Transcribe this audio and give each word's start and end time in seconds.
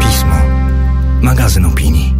Pismo. 0.00 0.36
Magazyn 1.22 1.64
opinii. 1.64 2.14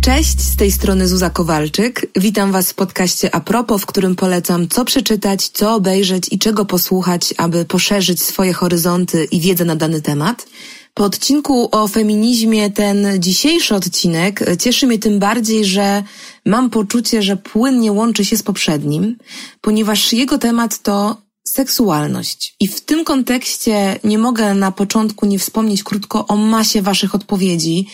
Cześć, 0.00 0.40
z 0.40 0.56
tej 0.56 0.72
strony 0.72 1.08
Zuza 1.08 1.30
Kowalczyk. 1.30 2.06
Witam 2.16 2.52
Was 2.52 2.70
w 2.70 2.74
podcaście 2.74 3.34
Apropo, 3.34 3.78
w 3.78 3.86
którym 3.86 4.16
polecam 4.16 4.68
co 4.68 4.84
przeczytać, 4.84 5.48
co 5.48 5.74
obejrzeć 5.74 6.32
i 6.32 6.38
czego 6.38 6.64
posłuchać, 6.64 7.34
aby 7.36 7.64
poszerzyć 7.64 8.22
swoje 8.22 8.52
horyzonty 8.52 9.24
i 9.24 9.40
wiedzę 9.40 9.64
na 9.64 9.76
dany 9.76 10.02
temat. 10.02 10.46
Po 10.94 11.04
odcinku 11.04 11.68
o 11.72 11.88
feminizmie 11.88 12.70
ten 12.70 13.06
dzisiejszy 13.18 13.74
odcinek 13.74 14.44
cieszy 14.60 14.86
mnie 14.86 14.98
tym 14.98 15.18
bardziej, 15.18 15.64
że 15.64 16.02
mam 16.46 16.70
poczucie, 16.70 17.22
że 17.22 17.36
płynnie 17.36 17.92
łączy 17.92 18.24
się 18.24 18.36
z 18.36 18.42
poprzednim, 18.42 19.16
ponieważ 19.60 20.12
jego 20.12 20.38
temat 20.38 20.82
to 20.82 21.25
seksualność. 21.48 22.56
I 22.60 22.68
w 22.68 22.80
tym 22.80 23.04
kontekście 23.04 23.98
nie 24.04 24.18
mogę 24.18 24.54
na 24.54 24.72
początku 24.72 25.26
nie 25.26 25.38
wspomnieć 25.38 25.82
krótko 25.82 26.26
o 26.26 26.36
masie 26.36 26.82
Waszych 26.82 27.14
odpowiedzi 27.14 27.86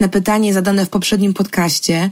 na 0.00 0.08
pytanie 0.08 0.54
zadane 0.54 0.86
w 0.86 0.88
poprzednim 0.88 1.34
podcaście. 1.34 2.10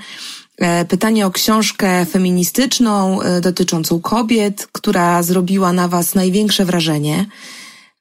E, 0.58 0.84
pytanie 0.84 1.26
o 1.26 1.30
książkę 1.30 2.06
feministyczną 2.06 3.22
e, 3.22 3.40
dotyczącą 3.40 4.00
kobiet, 4.00 4.68
która 4.72 5.22
zrobiła 5.22 5.72
na 5.72 5.88
Was 5.88 6.14
największe 6.14 6.64
wrażenie. 6.64 7.26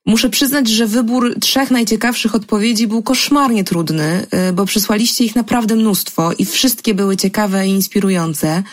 Muszę 0.06 0.30
przyznać, 0.30 0.68
że 0.68 0.88
wybór 0.88 1.40
trzech 1.40 1.72
najciekawszych 1.72 2.36
odpowiedzi 2.36 2.88
był 2.88 3.04
koszmarnie 3.04 3.64
trudny, 3.64 4.28
y, 4.50 4.54
bo 4.54 4.66
przysłaliście 4.66 5.24
ich 5.24 5.36
naprawdę 5.36 5.76
mnóstwo 5.76 6.32
i 6.34 6.46
wszystkie 6.46 6.94
były 6.94 7.18
ciekawe 7.18 7.68
i 7.68 7.70
inspirujące, 7.70 8.64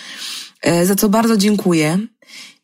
za 0.85 0.95
co 0.95 1.09
bardzo 1.09 1.37
dziękuję. 1.37 1.99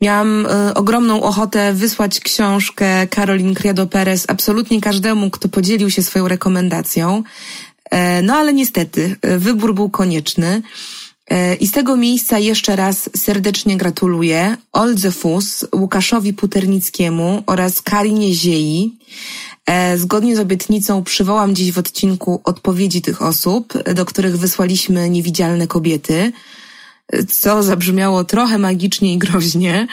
Miałam 0.00 0.46
y, 0.46 0.74
ogromną 0.74 1.22
ochotę 1.22 1.72
wysłać 1.72 2.20
książkę 2.20 3.06
Karolin 3.06 3.54
Criado 3.54 3.86
Perez 3.86 4.24
absolutnie 4.28 4.80
każdemu, 4.80 5.30
kto 5.30 5.48
podzielił 5.48 5.90
się 5.90 6.02
swoją 6.02 6.28
rekomendacją. 6.28 7.22
No 8.22 8.34
ale 8.34 8.52
niestety, 8.52 9.16
wybór 9.22 9.74
był 9.74 9.90
konieczny. 9.90 10.62
E, 11.30 11.54
I 11.54 11.66
z 11.66 11.72
tego 11.72 11.96
miejsca 11.96 12.38
jeszcze 12.38 12.76
raz 12.76 13.10
serdecznie 13.16 13.76
gratuluję 13.76 14.56
Oldze 14.72 15.10
Fus, 15.10 15.64
Łukaszowi 15.74 16.32
Puternickiemu 16.32 17.42
oraz 17.46 17.82
Karinie 17.82 18.34
Ziei. 18.34 18.98
E, 19.66 19.98
zgodnie 19.98 20.36
z 20.36 20.38
obietnicą 20.38 21.04
przywołam 21.04 21.54
dziś 21.54 21.72
w 21.72 21.78
odcinku 21.78 22.40
odpowiedzi 22.44 23.02
tych 23.02 23.22
osób, 23.22 23.72
do 23.94 24.04
których 24.04 24.38
wysłaliśmy 24.38 25.10
niewidzialne 25.10 25.66
kobiety, 25.66 26.32
co 27.28 27.62
zabrzmiało 27.62 28.24
trochę 28.24 28.58
magicznie 28.58 29.14
i 29.14 29.18
groźnie. 29.18 29.86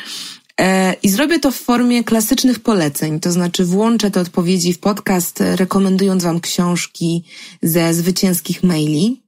E, 0.61 0.93
I 1.03 1.09
zrobię 1.09 1.39
to 1.39 1.51
w 1.51 1.55
formie 1.55 2.03
klasycznych 2.03 2.59
poleceń, 2.59 3.19
to 3.19 3.31
znaczy 3.31 3.65
włączę 3.65 4.11
te 4.11 4.21
odpowiedzi 4.21 4.73
w 4.73 4.79
podcast, 4.79 5.43
rekomendując 5.55 6.23
Wam 6.23 6.39
książki 6.39 7.23
ze 7.61 7.93
zwycięskich 7.93 8.63
maili. 8.63 9.26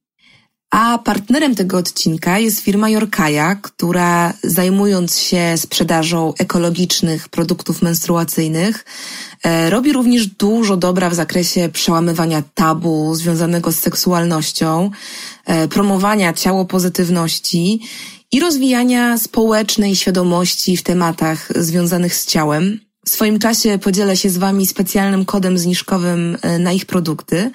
A 0.71 0.97
partnerem 0.97 1.55
tego 1.55 1.77
odcinka 1.77 2.39
jest 2.39 2.59
firma 2.59 2.89
Jorkaja, 2.89 3.55
która 3.55 4.33
zajmując 4.43 5.17
się 5.17 5.53
sprzedażą 5.57 6.33
ekologicznych 6.39 7.29
produktów 7.29 7.81
menstruacyjnych, 7.81 8.85
e, 9.43 9.69
robi 9.69 9.93
również 9.93 10.27
dużo 10.27 10.77
dobra 10.77 11.09
w 11.09 11.13
zakresie 11.13 11.69
przełamywania 11.73 12.43
tabu 12.53 13.15
związanego 13.15 13.71
z 13.71 13.79
seksualnością, 13.79 14.91
e, 15.45 15.67
promowania 15.67 16.33
ciało 16.33 16.65
pozytywności 16.65 17.79
i 18.31 18.39
rozwijania 18.39 19.17
społecznej 19.17 19.95
świadomości 19.95 20.77
w 20.77 20.83
tematach 20.83 21.49
związanych 21.55 22.15
z 22.15 22.25
ciałem. 22.25 22.79
W 23.05 23.09
swoim 23.09 23.39
czasie 23.39 23.79
podzielę 23.79 24.17
się 24.17 24.29
z 24.29 24.37
Wami 24.37 24.67
specjalnym 24.67 25.25
kodem 25.25 25.57
zniżkowym 25.57 26.37
e, 26.41 26.59
na 26.59 26.71
ich 26.71 26.85
produkty 26.85 27.51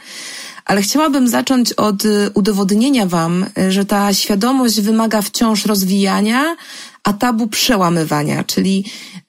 ale 0.64 0.82
chciałabym 0.82 1.28
zacząć 1.28 1.72
od 1.72 2.04
y, 2.04 2.30
udowodnienia 2.34 3.06
Wam, 3.06 3.46
y, 3.58 3.72
że 3.72 3.84
ta 3.84 4.14
świadomość 4.14 4.80
wymaga 4.80 5.22
wciąż 5.22 5.66
rozwijania, 5.66 6.56
a 7.04 7.12
tabu 7.12 7.46
przełamywania, 7.46 8.44
czyli 8.44 8.84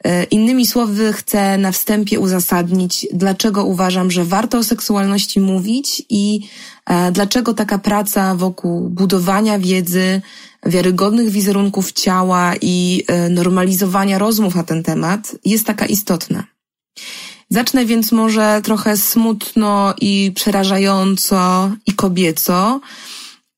y, 0.07 0.23
innymi 0.23 0.67
słowy 0.67 1.13
chcę 1.13 1.57
na 1.57 1.71
wstępie 1.71 2.19
uzasadnić, 2.19 3.07
dlaczego 3.13 3.65
uważam, 3.65 4.11
że 4.11 4.25
warto 4.25 4.57
o 4.57 4.63
seksualności 4.63 5.39
mówić 5.39 6.03
i 6.09 6.49
e, 6.85 7.11
dlaczego 7.11 7.53
taka 7.53 7.77
praca 7.77 8.35
wokół 8.35 8.89
budowania 8.89 9.59
wiedzy, 9.59 10.21
wiarygodnych 10.65 11.29
wizerunków 11.29 11.91
ciała 11.91 12.53
i 12.61 13.03
e, 13.07 13.29
normalizowania 13.29 14.17
rozmów 14.17 14.55
na 14.55 14.63
ten 14.63 14.83
temat 14.83 15.35
jest 15.45 15.65
taka 15.67 15.85
istotna. 15.85 16.43
Zacznę 17.49 17.85
więc 17.85 18.11
może 18.11 18.61
trochę 18.63 18.97
smutno 18.97 19.93
i 20.01 20.31
przerażająco 20.35 21.71
i 21.85 21.93
kobieco, 21.93 22.81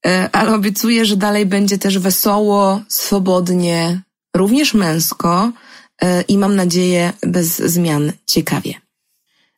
e, 0.06 0.30
ale 0.32 0.56
obiecuję, 0.56 1.06
że 1.06 1.18
dalej 1.18 1.46
będzie 1.46 1.78
też 1.78 2.00
wesoło, 2.00 2.82
swobodnie, 2.88 4.02
również 4.36 4.74
męsko 4.74 5.52
e, 6.02 6.22
i 6.22 6.38
mam 6.38 6.56
nadzieję 6.56 7.14
bez 7.22 7.58
zmian 7.58 8.12
ciekawie. 8.26 8.74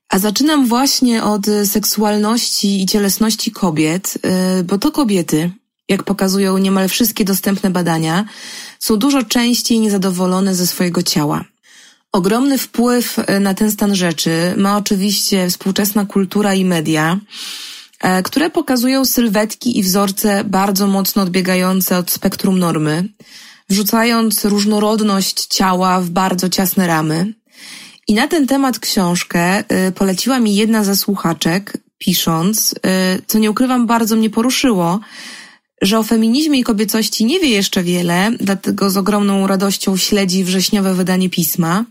A 0.09 0.19
zaczynam 0.19 0.67
właśnie 0.67 1.23
od 1.23 1.45
seksualności 1.65 2.83
i 2.83 2.85
cielesności 2.85 3.51
kobiet, 3.51 4.17
e, 4.23 4.63
bo 4.63 4.77
to 4.77 4.91
kobiety, 4.91 5.51
jak 5.89 6.03
pokazują 6.03 6.57
niemal 6.57 6.89
wszystkie 6.89 7.25
dostępne 7.25 7.69
badania, 7.69 8.25
są 8.79 8.97
dużo 8.97 9.23
częściej 9.23 9.79
niezadowolone 9.79 10.55
ze 10.55 10.67
swojego 10.67 11.03
ciała. 11.03 11.45
Ogromny 12.11 12.57
wpływ 12.57 13.19
e, 13.19 13.39
na 13.39 13.53
ten 13.53 13.71
stan 13.71 13.95
rzeczy 13.95 14.53
ma 14.57 14.77
oczywiście 14.77 15.49
współczesna 15.49 16.05
kultura 16.05 16.53
i 16.53 16.65
media, 16.65 17.19
e, 17.99 18.23
które 18.23 18.49
pokazują 18.49 19.05
sylwetki 19.05 19.79
i 19.79 19.83
wzorce 19.83 20.43
bardzo 20.43 20.87
mocno 20.87 21.21
odbiegające 21.21 21.97
od 21.97 22.11
spektrum 22.11 22.59
normy, 22.59 23.09
wrzucając 23.69 24.45
różnorodność 24.45 25.45
ciała 25.45 26.01
w 26.01 26.09
bardzo 26.09 26.49
ciasne 26.49 26.87
ramy. 26.87 27.33
I 28.07 28.13
na 28.13 28.27
ten 28.27 28.47
temat 28.47 28.79
książkę 28.79 29.63
e, 29.69 29.91
poleciła 29.91 30.39
mi 30.39 30.55
jedna 30.55 30.83
ze 30.83 30.95
słuchaczek, 30.95 31.77
pisząc, 31.97 32.75
co 33.27 33.39
nie 33.39 33.51
ukrywam, 33.51 33.87
bardzo 33.87 34.15
mnie 34.15 34.29
poruszyło, 34.29 34.99
że 35.81 35.99
o 35.99 36.03
feminizmie 36.03 36.59
i 36.59 36.63
kobiecości 36.63 37.25
nie 37.25 37.39
wie 37.39 37.49
jeszcze 37.49 37.83
wiele, 37.83 38.31
dlatego 38.39 38.89
z 38.89 38.97
ogromną 38.97 39.47
radością 39.47 39.97
śledzi 39.97 40.43
wrześniowe 40.43 40.93
wydanie 40.93 41.29
pisma. 41.29 41.85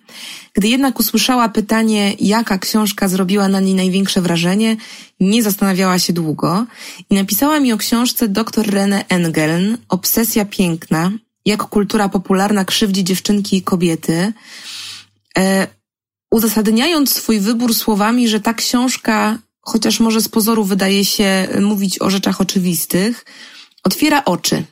Gdy 0.55 0.69
jednak 0.69 1.01
usłyszała 1.01 1.49
pytanie, 1.49 2.15
jaka 2.21 2.59
książka 2.59 3.09
zrobiła 3.09 3.49
na 3.49 3.61
niej 3.61 3.75
największe 3.75 4.21
wrażenie, 4.21 4.77
nie 5.21 5.43
zastanawiała 5.43 5.99
się 5.99 6.13
długo 6.13 6.67
i 7.11 7.15
napisała 7.15 7.61
mi 7.61 7.73
o 7.73 7.77
książce 7.77 8.29
dr 8.29 8.71
Rene 8.71 9.05
Engeln, 9.09 9.79
Obsesja 9.89 10.45
piękna, 10.45 11.13
jak 11.45 11.63
kultura 11.63 12.09
popularna 12.09 12.65
krzywdzi 12.65 13.05
dziewczynki 13.05 13.57
i 13.57 13.63
kobiety, 13.63 14.33
e, 15.39 15.67
uzasadniając 16.31 17.13
swój 17.13 17.41
wybór 17.41 17.75
słowami, 17.75 18.29
że 18.29 18.41
ta 18.41 18.55
książka, 18.55 19.39
chociaż 19.61 20.01
może 20.01 20.21
z 20.21 20.29
pozoru 20.29 20.65
wydaje 20.65 21.05
się 21.05 21.49
mówić 21.61 22.03
o 22.03 22.11
rzeczach 22.11 22.41
oczywistych, 22.41 23.25
Otwiera 23.89 24.25
oczy. 24.25 24.65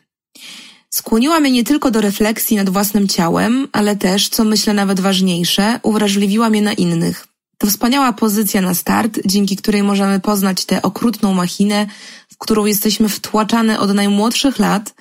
Skłoniła 0.90 1.40
mnie 1.40 1.50
nie 1.50 1.64
tylko 1.64 1.90
do 1.90 2.00
refleksji 2.00 2.56
nad 2.56 2.70
własnym 2.70 3.08
ciałem, 3.08 3.68
ale 3.72 3.96
też, 3.96 4.28
co 4.28 4.44
myślę 4.44 4.74
nawet 4.74 5.00
ważniejsze, 5.00 5.80
uwrażliwiła 5.82 6.50
mnie 6.50 6.62
na 6.62 6.72
innych. 6.72 7.26
To 7.58 7.66
wspaniała 7.66 8.12
pozycja 8.12 8.60
na 8.60 8.74
start, 8.74 9.20
dzięki 9.26 9.56
której 9.56 9.82
możemy 9.82 10.20
poznać 10.20 10.64
tę 10.64 10.82
okrutną 10.82 11.34
machinę, 11.34 11.86
w 12.32 12.38
którą 12.38 12.64
jesteśmy 12.64 13.08
wtłaczane 13.08 13.80
od 13.80 13.94
najmłodszych 13.94 14.58
lat 14.58 14.94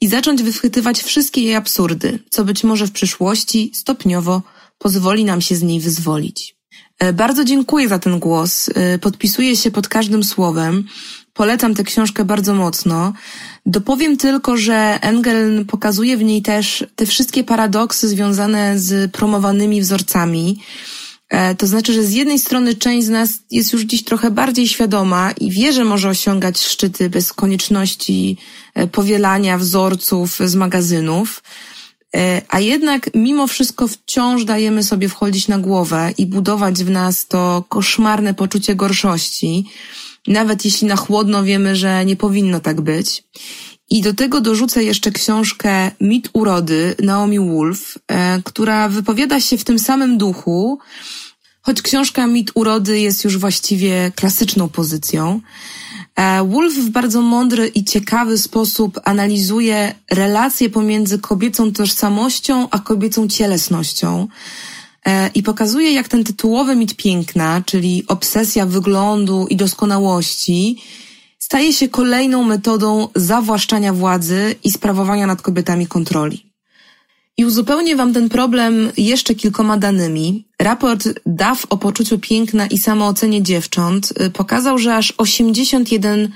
i 0.00 0.08
zacząć 0.08 0.42
wychwytywać 0.42 1.02
wszystkie 1.02 1.40
jej 1.42 1.54
absurdy, 1.54 2.18
co 2.30 2.44
być 2.44 2.64
może 2.64 2.86
w 2.86 2.92
przyszłości 2.92 3.70
stopniowo 3.74 4.42
pozwoli 4.78 5.24
nam 5.24 5.40
się 5.40 5.56
z 5.56 5.62
niej 5.62 5.80
wyzwolić. 5.80 6.56
E, 6.98 7.12
bardzo 7.12 7.44
dziękuję 7.44 7.88
za 7.88 7.98
ten 7.98 8.18
głos. 8.18 8.70
E, 8.74 8.98
podpisuję 8.98 9.56
się 9.56 9.70
pod 9.70 9.88
każdym 9.88 10.24
słowem. 10.24 10.84
Polecam 11.34 11.74
tę 11.74 11.84
książkę 11.84 12.24
bardzo 12.24 12.54
mocno. 12.54 13.12
Dopowiem 13.66 14.16
tylko, 14.16 14.56
że 14.56 14.98
Engel 15.00 15.64
pokazuje 15.66 16.16
w 16.16 16.24
niej 16.24 16.42
też 16.42 16.84
te 16.96 17.06
wszystkie 17.06 17.44
paradoksy 17.44 18.08
związane 18.08 18.78
z 18.78 19.12
promowanymi 19.12 19.80
wzorcami. 19.80 20.60
E, 21.28 21.54
to 21.54 21.66
znaczy, 21.66 21.92
że 21.92 22.02
z 22.02 22.12
jednej 22.12 22.38
strony 22.38 22.74
część 22.74 23.06
z 23.06 23.10
nas 23.10 23.30
jest 23.50 23.72
już 23.72 23.82
dziś 23.82 24.04
trochę 24.04 24.30
bardziej 24.30 24.68
świadoma 24.68 25.32
i 25.32 25.50
wie, 25.50 25.72
że 25.72 25.84
może 25.84 26.08
osiągać 26.08 26.60
szczyty 26.60 27.10
bez 27.10 27.32
konieczności 27.32 28.36
e, 28.74 28.86
powielania 28.86 29.58
wzorców 29.58 30.38
z 30.44 30.54
magazynów, 30.54 31.42
e, 32.16 32.42
a 32.48 32.60
jednak 32.60 33.10
mimo 33.14 33.46
wszystko 33.46 33.88
wciąż 33.88 34.44
dajemy 34.44 34.82
sobie 34.82 35.08
wchodzić 35.08 35.48
na 35.48 35.58
głowę 35.58 36.12
i 36.18 36.26
budować 36.26 36.84
w 36.84 36.90
nas 36.90 37.26
to 37.26 37.64
koszmarne 37.68 38.34
poczucie 38.34 38.74
gorszości, 38.74 39.64
nawet 40.26 40.64
jeśli 40.64 40.88
na 40.88 40.96
chłodno 40.96 41.44
wiemy, 41.44 41.76
że 41.76 42.04
nie 42.04 42.16
powinno 42.16 42.60
tak 42.60 42.80
być. 42.80 43.24
I 43.90 44.02
do 44.02 44.14
tego 44.14 44.40
dorzucę 44.40 44.84
jeszcze 44.84 45.10
książkę 45.10 45.90
Mit 46.00 46.28
urody 46.32 46.94
Naomi 47.02 47.40
Wolf, 47.40 47.98
e, 48.08 48.42
która 48.44 48.88
wypowiada 48.88 49.40
się 49.40 49.58
w 49.58 49.64
tym 49.64 49.78
samym 49.78 50.18
duchu, 50.18 50.78
Choć 51.64 51.82
książka 51.82 52.26
Mit 52.26 52.50
urody 52.54 53.00
jest 53.00 53.24
już 53.24 53.38
właściwie 53.38 54.12
klasyczną 54.16 54.68
pozycją, 54.68 55.40
e, 56.16 56.44
Wolf 56.44 56.74
w 56.74 56.90
bardzo 56.90 57.22
mądry 57.22 57.68
i 57.68 57.84
ciekawy 57.84 58.38
sposób 58.38 59.00
analizuje 59.04 59.94
relacje 60.10 60.70
pomiędzy 60.70 61.18
kobiecą 61.18 61.72
tożsamością 61.72 62.68
a 62.70 62.78
kobiecą 62.78 63.28
cielesnością. 63.28 64.28
E, 65.06 65.30
I 65.34 65.42
pokazuje, 65.42 65.92
jak 65.92 66.08
ten 66.08 66.24
tytułowy 66.24 66.76
mit 66.76 66.96
piękna, 66.96 67.62
czyli 67.66 68.04
obsesja 68.08 68.66
wyglądu 68.66 69.46
i 69.50 69.56
doskonałości, 69.56 70.82
staje 71.38 71.72
się 71.72 71.88
kolejną 71.88 72.44
metodą 72.44 73.08
zawłaszczania 73.14 73.92
władzy 73.92 74.54
i 74.64 74.72
sprawowania 74.72 75.26
nad 75.26 75.42
kobietami 75.42 75.86
kontroli. 75.86 76.52
I 77.36 77.44
uzupełnię 77.44 77.96
Wam 77.96 78.12
ten 78.12 78.28
problem 78.28 78.92
jeszcze 78.96 79.34
kilkoma 79.34 79.76
danymi. 79.76 80.48
Raport 80.58 81.08
DAF 81.26 81.66
o 81.70 81.76
poczuciu 81.76 82.18
piękna 82.18 82.66
i 82.66 82.78
samoocenie 82.78 83.42
dziewcząt 83.42 84.12
y, 84.20 84.30
pokazał, 84.30 84.78
że 84.78 84.96
aż 84.96 85.12
81% 85.12 86.28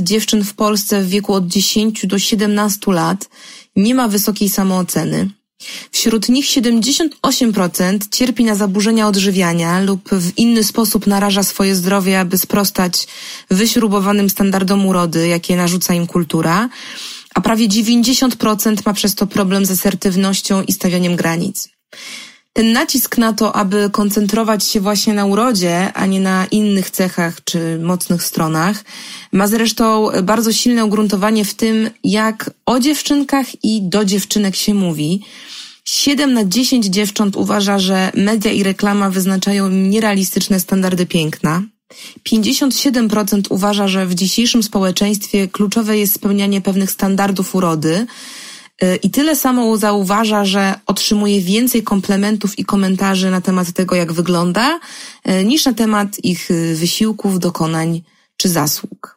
dziewczyn 0.00 0.44
w 0.44 0.54
Polsce 0.54 1.02
w 1.02 1.08
wieku 1.08 1.32
od 1.32 1.46
10 1.46 2.06
do 2.06 2.18
17 2.18 2.92
lat 2.92 3.28
nie 3.76 3.94
ma 3.94 4.08
wysokiej 4.08 4.48
samooceny. 4.48 5.30
Wśród 5.92 6.28
nich 6.28 6.46
78% 6.46 7.98
cierpi 8.10 8.44
na 8.44 8.54
zaburzenia 8.54 9.08
odżywiania 9.08 9.80
lub 9.80 10.10
w 10.10 10.38
inny 10.38 10.64
sposób 10.64 11.06
naraża 11.06 11.42
swoje 11.42 11.76
zdrowie, 11.76 12.20
aby 12.20 12.38
sprostać 12.38 13.06
wyśrubowanym 13.50 14.30
standardom 14.30 14.86
urody, 14.86 15.28
jakie 15.28 15.56
narzuca 15.56 15.94
im 15.94 16.06
kultura, 16.06 16.68
a 17.34 17.40
prawie 17.40 17.68
90% 17.68 18.76
ma 18.86 18.92
przez 18.92 19.14
to 19.14 19.26
problem 19.26 19.66
z 19.66 19.70
asertywnością 19.70 20.62
i 20.62 20.72
stawianiem 20.72 21.16
granic. 21.16 21.68
Ten 22.56 22.72
nacisk 22.72 23.18
na 23.18 23.32
to, 23.32 23.56
aby 23.56 23.90
koncentrować 23.90 24.64
się 24.64 24.80
właśnie 24.80 25.14
na 25.14 25.26
urodzie, 25.26 25.92
a 25.92 26.06
nie 26.06 26.20
na 26.20 26.46
innych 26.46 26.90
cechach 26.90 27.44
czy 27.44 27.78
mocnych 27.78 28.22
stronach, 28.22 28.84
ma 29.32 29.48
zresztą 29.48 30.10
bardzo 30.22 30.52
silne 30.52 30.84
ugruntowanie 30.84 31.44
w 31.44 31.54
tym, 31.54 31.90
jak 32.04 32.50
o 32.66 32.80
dziewczynkach 32.80 33.64
i 33.64 33.82
do 33.82 34.04
dziewczynek 34.04 34.56
się 34.56 34.74
mówi. 34.74 35.22
7 35.84 36.32
na 36.32 36.44
10 36.44 36.86
dziewcząt 36.86 37.36
uważa, 37.36 37.78
że 37.78 38.12
media 38.14 38.52
i 38.52 38.62
reklama 38.62 39.10
wyznaczają 39.10 39.68
nierealistyczne 39.68 40.60
standardy 40.60 41.06
piękna. 41.06 41.62
57% 42.28 43.42
uważa, 43.50 43.88
że 43.88 44.06
w 44.06 44.14
dzisiejszym 44.14 44.62
społeczeństwie 44.62 45.48
kluczowe 45.48 45.98
jest 45.98 46.14
spełnianie 46.14 46.60
pewnych 46.60 46.90
standardów 46.90 47.54
urody. 47.54 48.06
Y, 48.82 48.96
I 49.02 49.10
tyle 49.10 49.36
samo 49.36 49.76
zauważa, 49.76 50.44
że 50.44 50.74
otrzymuje 50.86 51.40
więcej 51.40 51.82
komplementów 51.82 52.58
i 52.58 52.64
komentarzy 52.64 53.30
na 53.30 53.40
temat 53.40 53.72
tego, 53.72 53.94
jak 53.94 54.12
wygląda, 54.12 54.80
y, 55.28 55.44
niż 55.44 55.64
na 55.64 55.72
temat 55.72 56.24
ich 56.24 56.50
y, 56.50 56.74
wysiłków, 56.74 57.38
dokonań 57.38 58.02
czy 58.36 58.48
zasług. 58.48 59.13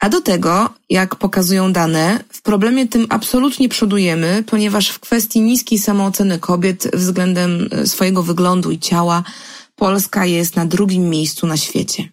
A 0.00 0.08
do 0.08 0.20
tego, 0.20 0.70
jak 0.90 1.16
pokazują 1.16 1.72
dane, 1.72 2.24
w 2.28 2.42
problemie 2.42 2.88
tym 2.88 3.06
absolutnie 3.08 3.68
przodujemy, 3.68 4.44
ponieważ 4.46 4.88
w 4.88 4.98
kwestii 4.98 5.40
niskiej 5.40 5.78
samooceny 5.78 6.38
kobiet 6.38 6.90
względem 6.94 7.68
swojego 7.84 8.22
wyglądu 8.22 8.70
i 8.70 8.78
ciała 8.78 9.22
Polska 9.76 10.26
jest 10.26 10.56
na 10.56 10.66
drugim 10.66 11.10
miejscu 11.10 11.46
na 11.46 11.56
świecie. 11.56 12.08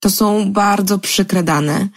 To 0.00 0.10
są 0.10 0.52
bardzo 0.52 0.98
przykre 0.98 1.42
dane, 1.42 1.88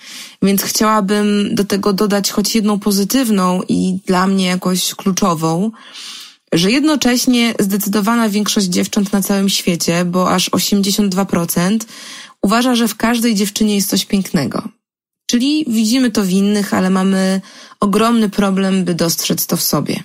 więc 0.42 0.64
chciałabym 0.64 1.56
do 1.56 1.66
tego 1.66 1.94
dodać 1.94 2.32
choć 2.32 2.56
jedną 2.56 2.80
pozytywną 2.80 3.62
i 3.68 4.00
dla 4.06 4.28
mnie 4.28 4.46
jakoś 4.46 4.96
kluczową, 4.96 5.72
że 6.54 6.72
jednocześnie 6.72 7.54
zdecydowana 7.60 8.30
większość 8.30 8.68
dziewcząt 8.68 9.14
na 9.14 9.22
całym 9.22 9.50
świecie, 9.50 10.06
bo 10.06 10.32
aż 10.32 10.50
82%, 10.50 11.78
uważa, 12.42 12.76
że 12.76 12.88
w 12.88 12.96
każdej 12.96 13.36
dziewczynie 13.36 13.76
jest 13.76 13.90
coś 13.90 14.06
pięknego. 14.06 14.70
Czyli 15.32 15.66
widzimy 15.68 16.12
to 16.12 16.24
w 16.24 16.30
innych, 16.30 16.74
ale 16.74 16.90
mamy 16.90 17.42
ogromny 17.80 18.30
problem, 18.30 18.84
by 18.84 18.96
dostrzec 18.96 19.46
to 19.48 19.58
w 19.58 19.62
sobie. 19.62 20.04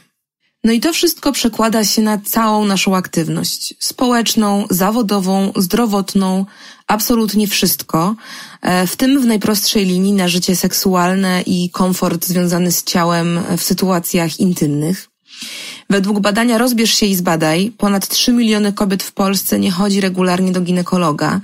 No 0.65 0.73
i 0.73 0.81
to 0.81 0.93
wszystko 0.93 1.33
przekłada 1.33 1.85
się 1.85 2.03
na 2.03 2.19
całą 2.19 2.65
naszą 2.65 2.97
aktywność 2.97 3.75
społeczną, 3.79 4.67
zawodową, 4.71 5.53
zdrowotną, 5.57 6.47
absolutnie 6.87 7.47
wszystko, 7.47 8.15
e, 8.63 8.87
w 8.87 8.97
tym 8.97 9.21
w 9.21 9.27
najprostszej 9.27 9.85
linii 9.85 10.13
na 10.13 10.29
życie 10.29 10.57
seksualne 10.57 11.43
i 11.47 11.71
komfort 11.71 12.27
związany 12.27 12.73
z 12.73 12.85
ciałem 12.85 13.41
w 13.59 13.63
sytuacjach 13.63 14.41
intymnych. 14.41 15.09
Według 15.91 16.21
badania 16.21 16.59
Rozbierz 16.59 16.95
się 16.95 17.07
i 17.07 17.15
zbadaj, 17.15 17.73
ponad 17.79 18.09
3 18.09 18.33
miliony 18.33 18.73
kobiet 18.73 19.03
w 19.03 19.13
Polsce 19.13 19.59
nie 19.59 19.71
chodzi 19.71 20.01
regularnie 20.01 20.53
do 20.53 20.61
ginekologa, 20.61 21.41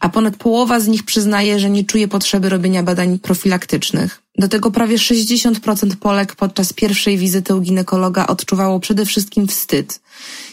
a 0.00 0.08
ponad 0.08 0.36
połowa 0.36 0.80
z 0.80 0.88
nich 0.88 1.02
przyznaje, 1.02 1.60
że 1.60 1.70
nie 1.70 1.84
czuje 1.84 2.08
potrzeby 2.08 2.48
robienia 2.48 2.82
badań 2.82 3.18
profilaktycznych. 3.18 4.22
Do 4.38 4.48
tego 4.48 4.70
prawie 4.70 4.96
60% 4.96 5.96
Polek 5.96 6.34
podczas 6.34 6.72
pierwszej 6.72 7.18
wizyty 7.18 7.54
u 7.54 7.60
ginekologa 7.60 8.26
odczuwało 8.26 8.80
przede 8.80 9.06
wszystkim 9.06 9.46
wstyd 9.46 10.00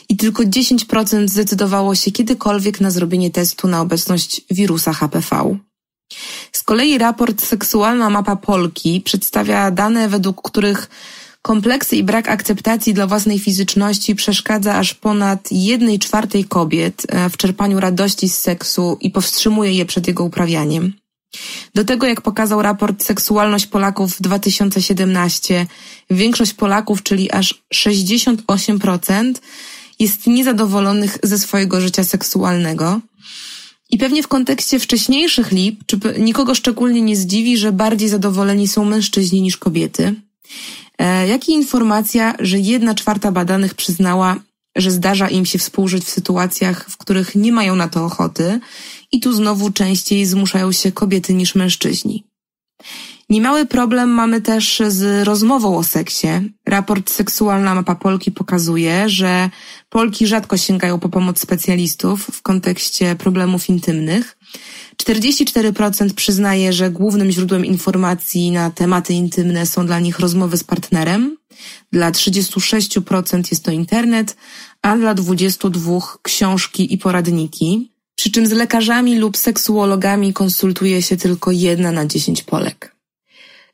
i 0.09 0.17
tylko 0.17 0.43
10% 0.43 1.27
zdecydowało 1.27 1.95
się 1.95 2.11
kiedykolwiek 2.11 2.81
na 2.81 2.91
zrobienie 2.91 3.31
testu 3.31 3.67
na 3.67 3.81
obecność 3.81 4.41
wirusa 4.51 4.93
HPV. 4.93 5.57
Z 6.51 6.63
kolei 6.63 6.97
raport 6.97 7.41
Seksualna 7.41 8.09
mapa 8.09 8.35
Polki 8.35 9.01
przedstawia 9.01 9.71
dane, 9.71 10.09
według 10.09 10.41
których 10.41 10.89
Kompleksy 11.41 11.95
i 11.95 12.03
brak 12.03 12.29
akceptacji 12.29 12.93
dla 12.93 13.07
własnej 13.07 13.39
fizyczności 13.39 14.15
przeszkadza 14.15 14.75
aż 14.75 14.93
ponad 14.93 15.51
jednej 15.51 15.99
czwartej 15.99 16.45
kobiet 16.45 17.03
e, 17.09 17.29
w 17.29 17.38
czerpaniu 17.38 17.79
radości 17.79 18.29
z 18.29 18.41
seksu 18.41 18.97
i 19.01 19.11
powstrzymuje 19.11 19.73
je 19.73 19.85
przed 19.85 20.07
jego 20.07 20.23
uprawianiem. 20.23 20.93
Do 21.75 21.85
tego, 21.85 22.07
jak 22.07 22.21
pokazał 22.21 22.61
raport 22.61 23.03
Seksualność 23.03 23.65
Polaków 23.65 24.15
w 24.15 24.21
2017, 24.21 25.65
większość 26.09 26.53
Polaków, 26.53 27.03
czyli 27.03 27.31
aż 27.31 27.63
68%, 27.73 29.33
jest 29.99 30.27
niezadowolonych 30.27 31.17
ze 31.23 31.39
swojego 31.39 31.81
życia 31.81 32.03
seksualnego. 32.03 32.99
I 33.89 33.97
pewnie 33.97 34.23
w 34.23 34.27
kontekście 34.27 34.79
wcześniejszych 34.79 35.51
liczb 35.51 36.05
nikogo 36.19 36.55
szczególnie 36.55 37.01
nie 37.01 37.15
zdziwi, 37.15 37.57
że 37.57 37.71
bardziej 37.71 38.09
zadowoleni 38.09 38.67
są 38.67 38.85
mężczyźni 38.85 39.41
niż 39.41 39.57
kobiety. 39.57 40.15
E, 41.01 41.27
jak 41.27 41.50
i 41.50 41.51
informacja, 41.51 42.36
że 42.39 42.59
jedna 42.59 42.95
czwarta 42.95 43.31
badanych 43.31 43.74
przyznała, 43.74 44.36
że 44.75 44.92
zdarza 44.92 45.30
im 45.30 45.45
się 45.45 45.59
współżyć 45.59 46.03
w 46.03 46.09
sytuacjach, 46.09 46.89
w 46.89 46.98
których 46.98 47.36
nie 47.36 47.51
mają 47.51 47.75
na 47.75 47.88
to 47.88 48.05
ochoty 48.05 48.60
i 49.12 49.20
tu 49.20 49.34
znowu 49.34 49.72
częściej 49.72 50.25
zmuszają 50.25 50.72
się 50.72 50.91
kobiety 50.91 51.34
niż 51.34 51.55
mężczyźni. 51.55 52.24
Niemały 53.29 53.65
problem 53.65 54.10
mamy 54.10 54.41
też 54.41 54.81
z 54.88 55.27
rozmową 55.27 55.77
o 55.77 55.84
seksie. 55.84 56.27
Raport 56.67 57.10
Seksualna 57.10 57.75
Mapa 57.75 57.96
Polki 57.96 58.31
pokazuje, 58.31 59.10
że 59.10 59.50
Polki 59.89 60.27
rzadko 60.27 60.58
sięgają 60.58 61.00
po 61.00 61.10
pomoc 61.10 61.39
specjalistów 61.39 62.25
w 62.25 62.41
kontekście 62.41 63.15
problemów 63.15 63.70
intymnych. 63.70 64.38
44% 64.98 66.13
przyznaje, 66.13 66.74
że 66.74 66.89
głównym 66.89 67.31
źródłem 67.31 67.65
informacji 67.65 68.51
na 68.51 68.72
tematy 68.72 69.13
intymne 69.13 69.65
są 69.65 69.86
dla 69.86 70.00
nich 70.00 70.20
rozmowy 70.20 70.58
z 70.58 70.63
partnerem. 70.63 71.38
Dla 71.91 72.12
36% 72.12 73.43
jest 73.51 73.63
to 73.63 73.72
internet, 73.72 74.36
a 74.81 74.98
dla 74.98 75.15
22% 75.15 76.01
książki 76.22 76.93
i 76.93 76.98
poradniki. 76.98 77.91
Przy 78.15 78.31
czym 78.31 78.48
z 78.48 78.51
lekarzami 78.51 79.17
lub 79.17 79.38
seksuologami 79.38 80.34
konsultuje 80.34 81.01
się 81.01 81.17
tylko 81.17 81.51
jedna 81.51 81.91
na 81.91 82.05
10 82.05 82.43
Polek. 82.43 82.96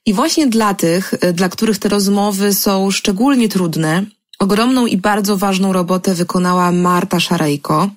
I 0.05 0.13
właśnie 0.13 0.48
dla 0.48 0.74
tych, 0.74 1.13
dla 1.34 1.50
których 1.50 1.79
te 1.79 1.89
rozmowy 1.89 2.53
są 2.53 2.91
szczególnie 2.91 3.50
trudne, 3.50 4.05
Ogromną 4.39 4.86
i 4.86 4.98
bardzo 4.98 5.38
ważną 5.38 5.74
robotę 5.74 6.13
wykonała 6.13 6.72
Marta 6.72 7.19
Szarejko 7.19 7.89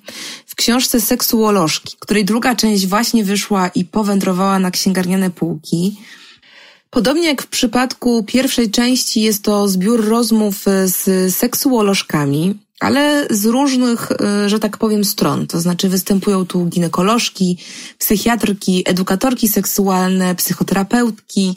w 0.51 0.55
książce 0.55 1.01
Seksuolożki, 1.01 1.95
której 1.99 2.25
druga 2.25 2.55
część 2.55 2.87
właśnie 2.87 3.23
wyszła 3.23 3.67
i 3.67 3.85
powędrowała 3.85 4.59
na 4.59 4.71
księgarniane 4.71 5.29
półki. 5.29 5.97
Podobnie 6.89 7.27
jak 7.27 7.41
w 7.41 7.47
przypadku 7.47 8.23
pierwszej 8.23 8.71
części 8.71 9.21
jest 9.21 9.43
to 9.43 9.67
zbiór 9.67 10.05
rozmów 10.05 10.55
z 10.85 11.35
seksuolożkami, 11.35 12.59
ale 12.79 13.27
z 13.29 13.45
różnych, 13.45 14.11
y, 14.11 14.49
że 14.49 14.59
tak 14.59 14.77
powiem, 14.77 15.03
stron. 15.05 15.47
To 15.47 15.59
znaczy 15.59 15.89
występują 15.89 16.45
tu 16.45 16.65
ginekolożki, 16.65 17.57
psychiatrki, 17.97 18.83
edukatorki 18.85 19.47
seksualne, 19.47 20.35
psychoterapeutki, 20.35 21.55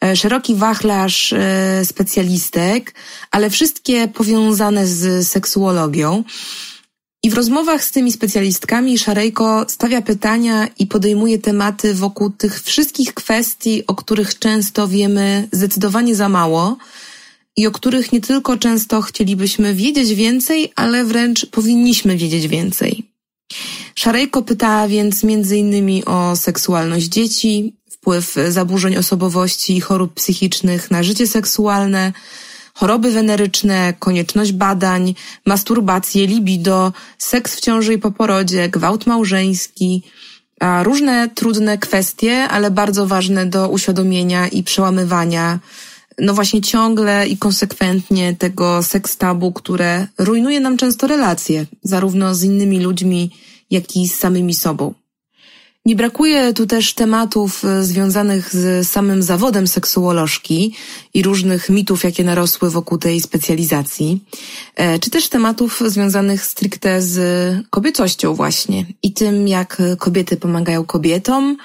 E, 0.00 0.16
szeroki 0.16 0.54
wachlarz 0.54 1.32
e, 1.32 1.84
specjalistek, 1.84 2.94
ale 3.30 3.50
wszystkie 3.50 4.08
powiązane 4.08 4.86
z 4.86 5.28
seksuologią. 5.28 6.24
I 7.26 7.30
w 7.30 7.34
rozmowach 7.34 7.84
z 7.84 7.90
tymi 7.90 8.12
specjalistkami 8.12 8.98
Szarejko 8.98 9.64
stawia 9.68 10.02
pytania 10.02 10.68
i 10.78 10.86
podejmuje 10.86 11.38
tematy 11.38 11.94
wokół 11.94 12.30
tych 12.30 12.62
wszystkich 12.62 13.14
kwestii, 13.14 13.86
o 13.86 13.94
których 13.94 14.38
często 14.38 14.88
wiemy 14.88 15.48
zdecydowanie 15.52 16.14
za 16.14 16.28
mało 16.28 16.76
i 17.56 17.66
o 17.66 17.70
których 17.70 18.12
nie 18.12 18.20
tylko 18.20 18.56
często 18.56 19.02
chcielibyśmy 19.02 19.74
wiedzieć 19.74 20.14
więcej, 20.14 20.72
ale 20.76 21.04
wręcz 21.04 21.46
powinniśmy 21.46 22.16
wiedzieć 22.16 22.48
więcej. 22.48 23.04
Szarejko 23.94 24.42
pytała 24.42 24.88
więc 24.88 25.24
innymi 25.52 26.04
o 26.04 26.36
seksualność 26.36 27.06
dzieci, 27.06 27.74
wpływ 27.90 28.34
zaburzeń 28.48 28.96
osobowości 28.96 29.76
i 29.76 29.80
chorób 29.80 30.14
psychicznych 30.14 30.90
na 30.90 31.02
życie 31.02 31.26
seksualne, 31.26 32.12
choroby 32.76 33.10
weneryczne, 33.10 33.94
konieczność 33.98 34.52
badań, 34.52 35.14
masturbację, 35.46 36.26
libido, 36.26 36.92
seks 37.18 37.56
w 37.56 37.60
ciąży 37.60 37.94
i 37.94 37.98
po 37.98 38.10
porodzie, 38.10 38.68
gwałt 38.68 39.06
małżeński, 39.06 40.02
różne 40.82 41.28
trudne 41.34 41.78
kwestie, 41.78 42.48
ale 42.48 42.70
bardzo 42.70 43.06
ważne 43.06 43.46
do 43.46 43.68
uświadomienia 43.68 44.48
i 44.48 44.62
przełamywania 44.62 45.58
no 46.18 46.34
właśnie 46.34 46.60
ciągle 46.60 47.28
i 47.28 47.36
konsekwentnie 47.36 48.36
tego 48.36 48.82
seks 48.82 49.16
tabu, 49.16 49.52
które 49.52 50.06
rujnuje 50.18 50.60
nam 50.60 50.76
często 50.76 51.06
relacje, 51.06 51.66
zarówno 51.82 52.34
z 52.34 52.42
innymi 52.42 52.80
ludźmi, 52.80 53.30
jak 53.70 53.96
i 53.96 54.08
z 54.08 54.18
samymi 54.18 54.54
sobą. 54.54 54.94
Nie 55.86 55.96
brakuje 55.96 56.54
tu 56.54 56.66
też 56.66 56.94
tematów 56.94 57.64
e, 57.64 57.84
związanych 57.84 58.54
z 58.54 58.88
samym 58.88 59.22
zawodem 59.22 59.66
seksuolożki 59.66 60.74
i 61.14 61.22
różnych 61.22 61.70
mitów, 61.70 62.04
jakie 62.04 62.24
narosły 62.24 62.70
wokół 62.70 62.98
tej 62.98 63.20
specjalizacji, 63.20 64.24
e, 64.76 64.98
czy 64.98 65.10
też 65.10 65.28
tematów 65.28 65.82
związanych 65.86 66.44
stricte 66.44 67.02
z 67.02 67.16
kobiecością 67.70 68.34
właśnie 68.34 68.86
i 69.02 69.12
tym, 69.12 69.48
jak 69.48 69.82
kobiety 69.98 70.36
pomagają 70.36 70.84
kobietom 70.84 71.56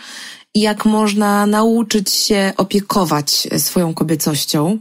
i 0.54 0.62
jak 0.62 0.86
można 0.86 1.46
nauczyć 1.46 2.10
się 2.10 2.54
opiekować 2.58 3.48
swoją 3.58 3.94
kobiecością. 3.94 4.78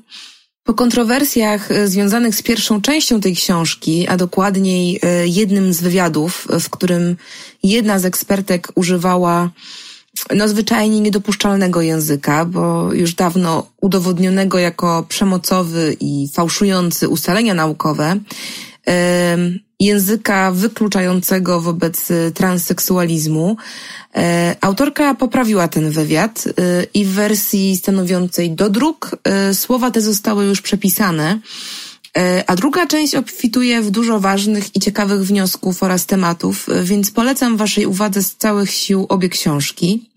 Po 0.70 0.74
kontrowersjach 0.74 1.70
e, 1.70 1.88
związanych 1.88 2.34
z 2.34 2.42
pierwszą 2.42 2.80
częścią 2.80 3.20
tej 3.20 3.36
książki, 3.36 4.08
a 4.08 4.16
dokładniej 4.16 5.00
e, 5.02 5.26
jednym 5.26 5.72
z 5.72 5.80
wywiadów, 5.80 6.48
w 6.60 6.70
którym 6.70 7.16
jedna 7.62 7.98
z 7.98 8.04
ekspertek 8.04 8.68
używała 8.74 9.50
no 10.34 10.48
zwyczajnie 10.48 11.00
niedopuszczalnego 11.00 11.80
języka, 11.80 12.44
bo 12.44 12.92
już 12.92 13.14
dawno 13.14 13.66
udowodnionego 13.80 14.58
jako 14.58 15.06
przemocowy 15.08 15.96
i 16.00 16.28
fałszujący 16.32 17.08
ustalenia 17.08 17.54
naukowe, 17.54 18.16
języka 19.80 20.52
wykluczającego 20.52 21.60
wobec 21.60 22.10
y, 22.10 22.32
transseksualizmu. 22.34 23.56
E, 24.16 24.56
autorka 24.60 25.14
poprawiła 25.14 25.68
ten 25.68 25.90
wywiad 25.90 26.46
y, 26.46 26.52
i 26.94 27.04
w 27.04 27.12
wersji 27.12 27.76
stanowiącej 27.76 28.50
do 28.50 28.70
dróg 28.70 29.16
y, 29.50 29.54
słowa 29.54 29.90
te 29.90 30.00
zostały 30.00 30.44
już 30.44 30.60
przepisane, 30.60 31.38
e, 32.18 32.44
a 32.46 32.56
druga 32.56 32.86
część 32.86 33.14
obfituje 33.14 33.82
w 33.82 33.90
dużo 33.90 34.20
ważnych 34.20 34.76
i 34.76 34.80
ciekawych 34.80 35.26
wniosków 35.26 35.82
oraz 35.82 36.06
tematów, 36.06 36.66
więc 36.82 37.10
polecam 37.10 37.56
Waszej 37.56 37.86
uwadze 37.86 38.22
z 38.22 38.36
całych 38.36 38.70
sił 38.70 39.06
obie 39.08 39.28
książki. 39.28 40.10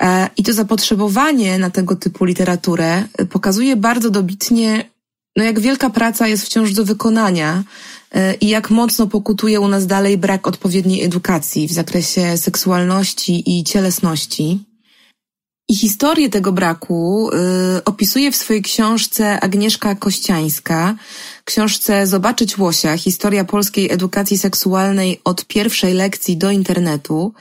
E, 0.00 0.30
I 0.36 0.42
to 0.42 0.52
zapotrzebowanie 0.52 1.58
na 1.58 1.70
tego 1.70 1.96
typu 1.96 2.24
literaturę 2.24 3.04
pokazuje 3.30 3.76
bardzo 3.76 4.10
dobitnie, 4.10 4.90
no 5.36 5.44
jak 5.44 5.60
wielka 5.60 5.90
praca 5.90 6.28
jest 6.28 6.44
wciąż 6.44 6.72
do 6.72 6.84
wykonania 6.84 7.64
i 8.40 8.48
jak 8.48 8.70
mocno 8.70 9.06
pokutuje 9.06 9.60
u 9.60 9.68
nas 9.68 9.86
dalej 9.86 10.18
brak 10.18 10.46
odpowiedniej 10.46 11.04
edukacji 11.04 11.68
w 11.68 11.72
zakresie 11.72 12.36
seksualności 12.36 13.58
i 13.58 13.64
cielesności. 13.64 14.68
I 15.70 15.76
historię 15.76 16.30
tego 16.30 16.52
braku 16.52 17.30
y, 17.78 17.84
opisuje 17.84 18.32
w 18.32 18.36
swojej 18.36 18.62
książce 18.62 19.40
Agnieszka 19.40 19.94
Kościańska, 19.94 20.94
książce 21.44 22.06
Zobaczyć 22.06 22.58
Łosia, 22.58 22.96
historia 22.96 23.44
polskiej 23.44 23.92
edukacji 23.92 24.38
seksualnej 24.38 25.20
od 25.24 25.44
pierwszej 25.44 25.94
lekcji 25.94 26.36
do 26.36 26.50
internetu, 26.50 27.32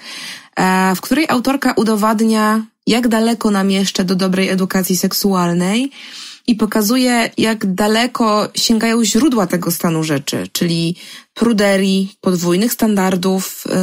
y, 0.59 0.95
w 0.95 1.01
której 1.01 1.25
autorka 1.29 1.73
udowadnia, 1.73 2.65
jak 2.87 3.07
daleko 3.07 3.51
nam 3.51 3.71
jeszcze 3.71 4.03
do 4.03 4.15
dobrej 4.15 4.49
edukacji 4.49 4.97
seksualnej, 4.97 5.91
i 6.47 6.55
pokazuje, 6.55 7.29
jak 7.37 7.73
daleko 7.73 8.49
sięgają 8.55 9.03
źródła 9.03 9.47
tego 9.47 9.71
stanu 9.71 10.03
rzeczy, 10.03 10.47
czyli 10.51 10.95
pruderii, 11.33 12.15
podwójnych 12.21 12.73
standardów 12.73 13.63
yy, 13.65 13.73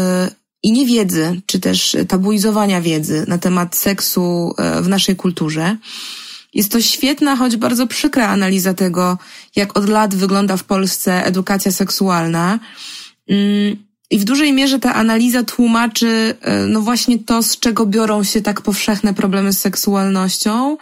i 0.62 0.73
niewiedzy, 0.73 1.40
czy 1.47 1.61
też 1.61 1.97
tabuizowania 2.09 2.80
wiedzy 2.80 3.25
na 3.28 3.38
temat 3.38 3.76
seksu 3.76 4.54
yy, 4.59 4.83
w 4.83 4.88
naszej 4.88 5.16
kulturze. 5.16 5.76
Jest 6.54 6.73
to 6.73 6.80
świetna, 6.80 7.37
choć 7.37 7.56
bardzo 7.56 7.87
przykra 7.87 8.28
analiza 8.28 8.75
tego, 8.75 9.18
jak 9.56 9.78
od 9.78 9.88
lat 9.88 10.14
wygląda 10.14 10.56
w 10.56 10.64
Polsce 10.64 11.25
edukacja 11.25 11.73
seksualna. 11.73 12.59
Yy, 13.28 13.76
I 14.11 14.18
w 14.18 14.25
dużej 14.25 14.52
mierze 14.52 14.78
ta 14.78 14.94
analiza 14.94 15.42
tłumaczy, 15.42 16.34
yy, 16.46 16.66
no 16.68 16.80
właśnie 16.80 17.18
to, 17.18 17.42
z 17.42 17.58
czego 17.58 17.87
biorą 17.87 18.25
się 18.25 18.42
tak 18.42 18.61
powszechne 18.61 19.14
problemy 19.14 19.52
z 19.52 19.61
seksualnością, 19.61 20.76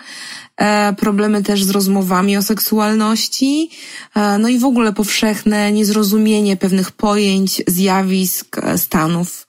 E, 0.57 0.93
problemy 0.93 1.43
też 1.43 1.64
z 1.64 1.71
rozmowami 1.71 2.37
o 2.37 2.43
seksualności, 2.43 3.71
e, 4.14 4.38
no 4.38 4.49
i 4.49 4.59
w 4.59 4.64
ogóle 4.64 4.93
powszechne 4.93 5.73
niezrozumienie 5.73 6.57
pewnych 6.57 6.91
pojęć, 6.91 7.62
zjawisk, 7.67 8.59
e, 8.59 8.79
stanów 8.79 9.47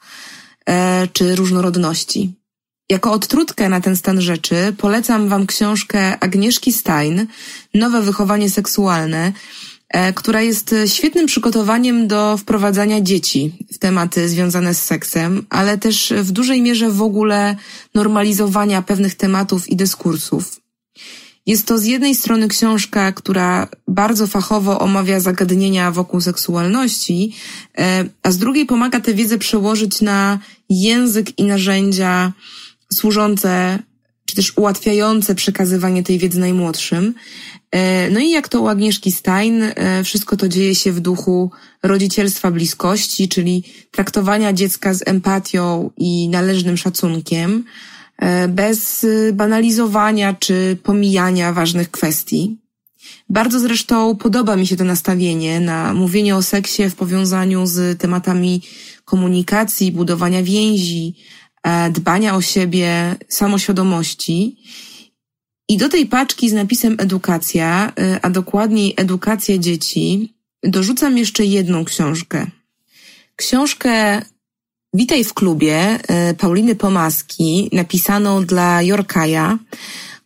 czy 1.13 1.35
różnorodności. 1.35 2.33
Jako 2.89 3.11
odtrutkę 3.11 3.69
na 3.69 3.81
ten 3.81 3.95
stan 3.95 4.21
rzeczy 4.21 4.75
polecam 4.77 5.29
Wam 5.29 5.47
książkę 5.47 6.19
Agnieszki 6.19 6.73
Stein, 6.73 7.27
Nowe 7.73 8.01
wychowanie 8.01 8.49
seksualne, 8.49 9.31
która 10.15 10.41
jest 10.41 10.75
świetnym 10.85 11.25
przygotowaniem 11.25 12.07
do 12.07 12.37
wprowadzania 12.37 13.01
dzieci 13.01 13.51
w 13.73 13.77
tematy 13.77 14.29
związane 14.29 14.73
z 14.73 14.83
seksem, 14.83 15.45
ale 15.49 15.77
też 15.77 16.13
w 16.17 16.31
dużej 16.31 16.61
mierze 16.61 16.89
w 16.89 17.01
ogóle 17.01 17.55
normalizowania 17.93 18.81
pewnych 18.81 19.15
tematów 19.15 19.69
i 19.69 19.75
dyskursów. 19.75 20.63
Jest 21.45 21.67
to 21.67 21.77
z 21.77 21.85
jednej 21.85 22.15
strony 22.15 22.47
książka, 22.47 23.11
która 23.11 23.67
bardzo 23.87 24.27
fachowo 24.27 24.79
omawia 24.79 25.19
zagadnienia 25.19 25.91
wokół 25.91 26.21
seksualności, 26.21 27.35
e, 27.77 28.05
a 28.23 28.31
z 28.31 28.37
drugiej 28.37 28.65
pomaga 28.65 28.99
tę 28.99 29.13
wiedzę 29.13 29.37
przełożyć 29.37 30.01
na 30.01 30.39
język 30.69 31.39
i 31.39 31.43
narzędzia 31.43 32.31
służące 32.93 33.79
czy 34.25 34.35
też 34.35 34.57
ułatwiające 34.57 35.35
przekazywanie 35.35 36.03
tej 36.03 36.19
wiedzy 36.19 36.39
najmłodszym. 36.39 37.13
E, 37.73 38.09
no 38.09 38.19
i 38.19 38.29
jak 38.29 38.47
to 38.47 38.61
u 38.61 38.67
Agnieszki 38.67 39.11
Stein, 39.11 39.63
e, 39.63 40.03
wszystko 40.03 40.37
to 40.37 40.47
dzieje 40.47 40.75
się 40.75 40.91
w 40.91 40.99
duchu 40.99 41.51
rodzicielstwa 41.83 42.51
bliskości, 42.51 43.29
czyli 43.29 43.63
traktowania 43.91 44.53
dziecka 44.53 44.93
z 44.93 45.07
empatią 45.07 45.91
i 45.97 46.29
należnym 46.29 46.77
szacunkiem, 46.77 47.63
E, 48.17 48.47
bez 48.47 49.03
y, 49.03 49.31
banalizowania 49.33 50.33
czy 50.33 50.77
pomijania 50.83 51.53
ważnych 51.53 51.91
kwestii. 51.91 52.57
Bardzo 53.29 53.59
zresztą 53.59 54.15
podoba 54.15 54.55
mi 54.55 54.67
się 54.67 54.75
to 54.75 54.83
nastawienie 54.83 55.59
na 55.59 55.93
mówienie 55.93 56.35
o 56.35 56.41
seksie 56.41 56.89
w 56.89 56.95
powiązaniu 56.95 57.65
z 57.65 57.99
tematami 57.99 58.61
komunikacji, 59.05 59.91
budowania 59.91 60.43
więzi, 60.43 61.15
dbania 61.91 62.35
o 62.35 62.41
siebie, 62.41 63.15
samoświadomości. 63.27 64.57
I 65.69 65.77
do 65.77 65.89
tej 65.89 66.05
paczki 66.05 66.49
z 66.49 66.53
napisem 66.53 66.95
edukacja, 66.99 67.93
e, 67.99 68.19
a 68.21 68.29
dokładniej 68.29 68.93
edukacja 68.97 69.57
dzieci, 69.57 70.33
dorzucam 70.63 71.17
jeszcze 71.17 71.45
jedną 71.45 71.85
książkę. 71.85 72.47
Książkę 73.35 74.21
Witaj 74.95 75.23
w 75.23 75.33
klubie 75.33 75.99
e, 76.07 76.33
Pauliny 76.33 76.75
Pomaski, 76.75 77.69
napisaną 77.71 78.45
dla 78.45 78.81
Jorkaja, 78.81 79.57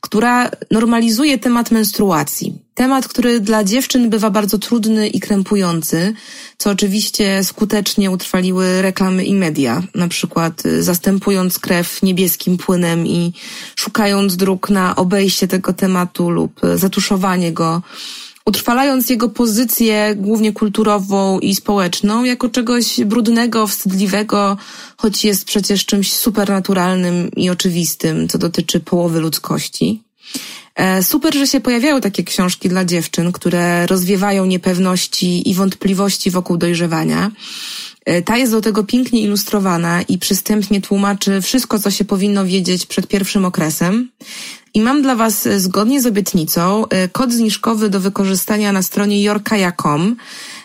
która 0.02 0.52
normalizuje 0.72 1.38
temat 1.38 1.72
menstruacji. 1.72 2.54
Temat, 2.74 3.08
który 3.08 3.40
dla 3.40 3.64
dziewczyn 3.64 4.10
bywa 4.10 4.30
bardzo 4.30 4.58
trudny 4.58 5.08
i 5.08 5.20
krępujący, 5.20 6.14
co 6.58 6.70
oczywiście 6.70 7.44
skutecznie 7.44 8.12
utrwaliły 8.12 8.82
reklamy 8.82 9.26
i 9.26 9.34
media, 9.34 9.84
na 9.96 10.08
przykład 10.08 10.66
e, 10.66 10.84
zastępując 10.84 11.60
krew 11.60 12.04
niebieskim 12.04 12.58
płynem 12.58 13.08
i 13.08 13.34
szukając 13.76 14.36
dróg 14.36 14.70
na 14.70 14.96
obejście 14.96 15.48
tego 15.48 15.74
tematu 15.74 16.30
lub 16.30 16.62
zatuszowanie 16.76 17.52
go 17.54 17.82
utrwalając 18.48 19.10
jego 19.10 19.30
pozycję 19.30 20.16
głównie 20.16 20.54
kulturową 20.54 21.40
i 21.40 21.56
społeczną 21.56 22.24
jako 22.24 22.50
czegoś 22.50 23.04
brudnego, 23.06 23.68
wstydliwego, 23.68 24.58
choć 24.98 25.26
jest 25.26 25.46
przecież 25.46 25.86
czymś 25.86 26.14
supernaturalnym 26.14 27.32
i 27.32 27.50
oczywistym, 27.50 28.28
co 28.28 28.38
dotyczy 28.38 28.80
połowy 28.80 29.20
ludzkości. 29.20 30.02
E, 30.76 31.04
super, 31.04 31.34
że 31.34 31.48
się 31.48 31.60
pojawiają 31.60 32.02
takie 32.02 32.24
książki 32.24 32.70
dla 32.70 32.86
dziewczyn, 32.86 33.32
które 33.32 33.88
rozwiewają 33.88 34.46
niepewności 34.46 35.50
i 35.50 35.54
wątpliwości 35.54 36.32
wokół 36.32 36.58
dojrzewania. 36.58 37.32
E, 38.06 38.22
ta 38.22 38.38
jest 38.38 38.52
do 38.52 38.62
tego 38.62 38.84
pięknie 38.84 39.22
ilustrowana 39.22 40.02
i 40.02 40.18
przystępnie 40.18 40.82
tłumaczy 40.82 41.42
wszystko, 41.42 41.80
co 41.80 41.92
się 41.92 42.06
powinno 42.06 42.46
wiedzieć 42.46 42.86
przed 42.86 43.08
pierwszym 43.08 43.46
okresem. 43.46 44.10
I 44.78 44.82
mam 44.82 45.02
dla 45.02 45.16
Was 45.16 45.48
e, 45.48 45.60
zgodnie 45.60 46.02
z 46.02 46.06
obietnicą 46.06 46.88
e, 46.90 47.08
kod 47.08 47.34
zniżkowy 47.34 47.90
do 47.90 48.00
wykorzystania 48.00 48.72
na 48.72 48.82
stronie 48.82 49.24
yorkaja.com. 49.24 50.16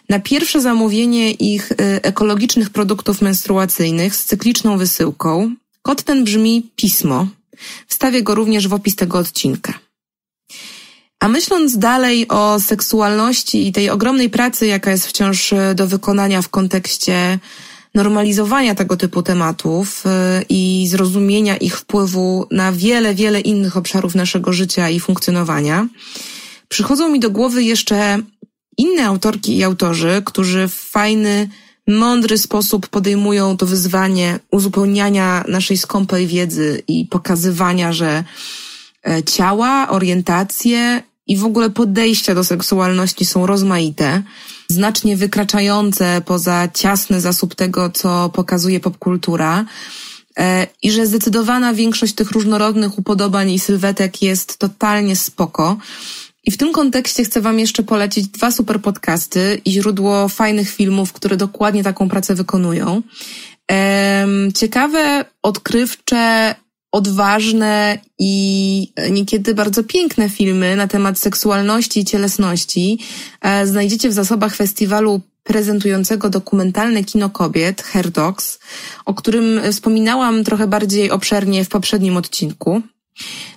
na 0.09 0.19
pierwsze 0.21 0.61
zamówienie 0.61 1.31
ich 1.31 1.73
ekologicznych 2.03 2.71
produktów 2.71 3.23
menstruacyjnych 3.23 4.17
z 4.17 4.25
cykliczną 4.25 4.79
wysyłką. 4.79 5.55
Kod 5.83 6.03
ten 6.03 6.25
brzmi 6.25 6.71
pismo. 6.77 7.27
Wstawię 7.87 8.23
go 8.23 8.35
również 8.35 8.69
w 8.69 8.75
opis 8.75 8.97
tego 8.97 9.19
odcinka. 9.19 9.73
A 11.21 11.29
myśląc 11.29 11.79
dalej 11.79 12.29
o 12.29 12.61
seksualności 12.61 13.67
i 13.67 13.73
tej 13.73 13.91
ogromnej 13.91 14.31
pracy, 14.31 14.67
jaka 14.67 14.91
jest 14.91 15.07
wciąż 15.07 15.53
e, 15.53 15.75
do 15.75 15.87
wykonania 15.87 16.43
w 16.43 16.49
kontekście 16.49 17.39
normalizowania 17.95 18.75
tego 18.75 18.97
typu 18.97 19.23
tematów 19.23 20.05
e, 20.07 20.43
i 20.49 20.89
zrozumienia 20.89 21.57
ich 21.57 21.79
wpływu 21.79 22.47
na 22.51 22.73
wiele, 22.73 23.15
wiele 23.15 23.41
innych 23.41 23.77
obszarów 23.77 24.15
naszego 24.15 24.53
życia 24.53 24.91
i 24.91 25.01
funkcjonowania, 25.01 25.89
przychodzą 26.69 27.09
mi 27.09 27.21
do 27.21 27.31
głowy 27.31 27.65
jeszcze 27.65 28.19
inne 28.79 29.07
autorki 29.07 29.57
i 29.57 29.65
autorzy, 29.65 30.23
którzy 30.25 30.69
w 30.69 30.75
fajny, 30.75 31.49
mądry 31.89 32.39
sposób 32.39 32.89
podejmują 32.89 33.57
to 33.57 33.67
wyzwanie 33.67 34.39
uzupełniania 34.51 35.45
naszej 35.49 35.79
skąpej 35.79 36.27
wiedzy 36.27 36.83
i 36.89 37.07
pokazywania, 37.07 37.93
że 37.93 38.25
e, 39.07 39.23
ciała, 39.23 39.89
orientacje 39.89 41.03
i 41.27 41.37
w 41.37 41.45
ogóle 41.45 41.71
podejścia 41.71 42.35
do 42.35 42.45
seksualności 42.45 43.25
są 43.25 43.47
rozmaite, 43.47 44.23
znacznie 44.73 45.17
wykraczające 45.17 46.23
poza 46.27 46.69
ciasny 46.75 47.21
zasób 47.21 47.55
tego, 47.55 47.91
co 47.91 48.29
pokazuje 48.29 48.81
popkultura. 48.81 49.65
E, 50.39 50.67
I 50.83 50.91
że 50.91 51.07
zdecydowana 51.07 51.75
większość 51.75 52.15
tych 52.15 52.31
różnorodnych 52.31 52.99
upodobań 52.99 53.51
i 53.51 53.59
sylwetek 53.59 54.23
jest 54.23 54.59
totalnie 54.59 55.17
spoko. 55.17 55.77
I 56.45 56.51
w 56.51 56.57
tym 56.57 56.73
kontekście 56.73 57.25
chcę 57.25 57.41
Wam 57.41 57.59
jeszcze 57.59 57.83
polecić 57.83 58.29
dwa 58.29 58.51
super 58.51 58.81
podcasty 58.81 59.61
i 59.65 59.73
źródło 59.73 60.29
fajnych 60.29 60.71
filmów, 60.71 61.13
które 61.13 61.37
dokładnie 61.37 61.85
taką 61.85 62.09
pracę 62.09 62.35
wykonują. 62.35 63.03
Ciekawe, 64.55 65.25
odkrywcze 65.43 66.55
odważne 66.93 67.99
i 68.19 68.93
niekiedy 69.11 69.55
bardzo 69.55 69.85
piękne 69.85 70.29
filmy 70.29 70.77
na 70.77 70.89
temat 70.89 71.19
seksualności 71.19 72.01
i 72.01 72.05
cielesności 72.05 72.99
e, 73.41 73.67
znajdziecie 73.67 74.09
w 74.09 74.13
zasobach 74.13 74.57
festiwalu 74.57 75.21
prezentującego 75.43 76.31
dokumentalne 76.31 77.05
kino 77.05 77.31
kobiet, 77.31 77.83
Hair 77.83 78.11
Dogs, 78.11 78.59
o 79.05 79.15
którym 79.15 79.61
wspominałam 79.73 80.45
trochę 80.45 80.67
bardziej 80.67 81.11
obszernie 81.11 81.65
w 81.65 81.69
poprzednim 81.69 82.17
odcinku. 82.17 82.83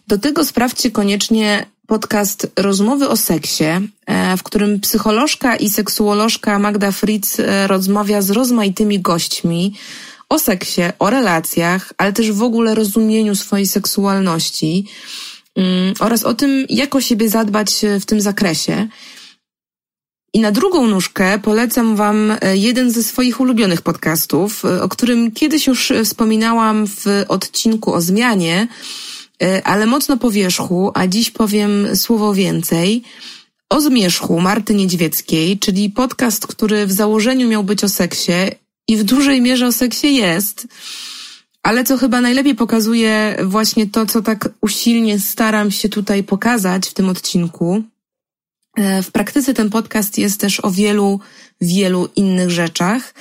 Do 0.07 0.17
tego 0.17 0.45
sprawdźcie 0.45 0.91
koniecznie 0.91 1.65
podcast 1.87 2.51
Rozmowy 2.55 3.09
o 3.09 3.17
seksie, 3.17 3.63
e, 4.05 4.37
w 4.37 4.43
którym 4.43 4.79
psycholożka 4.79 5.55
i 5.55 5.69
seksuolożka 5.69 6.59
Magda 6.59 6.91
Fritz 6.91 7.39
e, 7.39 7.67
rozmawia 7.67 8.21
z 8.21 8.29
rozmaitymi 8.29 8.99
gośćmi, 8.99 9.73
o 10.29 10.39
seksie, 10.39 10.81
o 10.99 11.09
relacjach, 11.09 11.93
ale 11.97 12.13
też 12.13 12.31
w 12.31 12.43
ogóle 12.43 12.75
rozumieniu 12.75 13.35
swojej 13.35 13.67
seksualności 13.67 14.85
mm, 15.55 15.93
oraz 15.99 16.23
o 16.23 16.33
tym, 16.33 16.65
jak 16.69 16.95
o 16.95 17.01
siebie 17.01 17.29
zadbać 17.29 17.85
w 18.01 18.05
tym 18.05 18.21
zakresie. 18.21 18.87
I 20.35 20.39
na 20.39 20.51
drugą 20.51 20.87
nóżkę 20.87 21.39
polecam 21.39 21.95
Wam 21.95 22.31
e, 22.41 22.57
jeden 22.57 22.91
ze 22.91 23.03
swoich 23.03 23.39
ulubionych 23.39 23.81
podcastów, 23.81 24.65
e, 24.65 24.83
o 24.83 24.89
którym 24.89 25.31
kiedyś 25.31 25.67
już 25.67 25.93
wspominałam 26.03 26.87
w 26.87 27.05
odcinku 27.27 27.93
o 27.93 28.01
zmianie, 28.01 28.67
e, 29.43 29.67
ale 29.67 29.85
mocno 29.85 30.17
po 30.17 30.31
wierzchu, 30.31 30.91
a 30.93 31.07
dziś 31.07 31.31
powiem 31.31 31.95
słowo 31.95 32.33
więcej. 32.33 33.03
O 33.69 33.81
zmierzchu 33.81 34.39
Marty 34.39 34.73
Niedźwieckiej, 34.73 35.59
czyli 35.59 35.89
podcast, 35.89 36.47
który 36.47 36.87
w 36.87 36.91
założeniu 36.91 37.47
miał 37.47 37.63
być 37.63 37.83
o 37.83 37.89
seksie 37.89 38.31
i 38.87 38.97
w 38.97 39.03
dużej 39.03 39.41
mierze 39.41 39.67
o 39.67 39.71
seksie 39.71 40.15
jest. 40.15 40.67
Ale 41.63 41.83
co 41.83 41.97
chyba 41.97 42.21
najlepiej 42.21 42.55
pokazuje 42.55 43.37
właśnie 43.43 43.87
to, 43.87 44.05
co 44.05 44.21
tak 44.21 44.49
usilnie 44.61 45.19
staram 45.19 45.71
się 45.71 45.89
tutaj 45.89 46.23
pokazać 46.23 46.87
w 46.87 46.93
tym 46.93 47.09
odcinku. 47.09 47.83
E, 48.77 49.03
w 49.03 49.11
praktyce 49.11 49.53
ten 49.53 49.69
podcast 49.69 50.17
jest 50.17 50.39
też 50.39 50.65
o 50.65 50.71
wielu, 50.71 51.19
wielu 51.61 52.09
innych 52.15 52.49
rzeczach, 52.49 53.13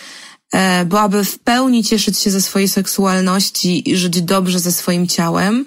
e, 0.53 0.85
bo 0.85 1.01
aby 1.01 1.25
w 1.25 1.39
pełni 1.39 1.85
cieszyć 1.85 2.19
się 2.19 2.31
ze 2.31 2.41
swojej 2.41 2.69
seksualności 2.69 3.91
i 3.91 3.97
żyć 3.97 4.23
dobrze 4.23 4.61
ze 4.61 4.73
swoim 4.73 5.07
ciałem, 5.09 5.65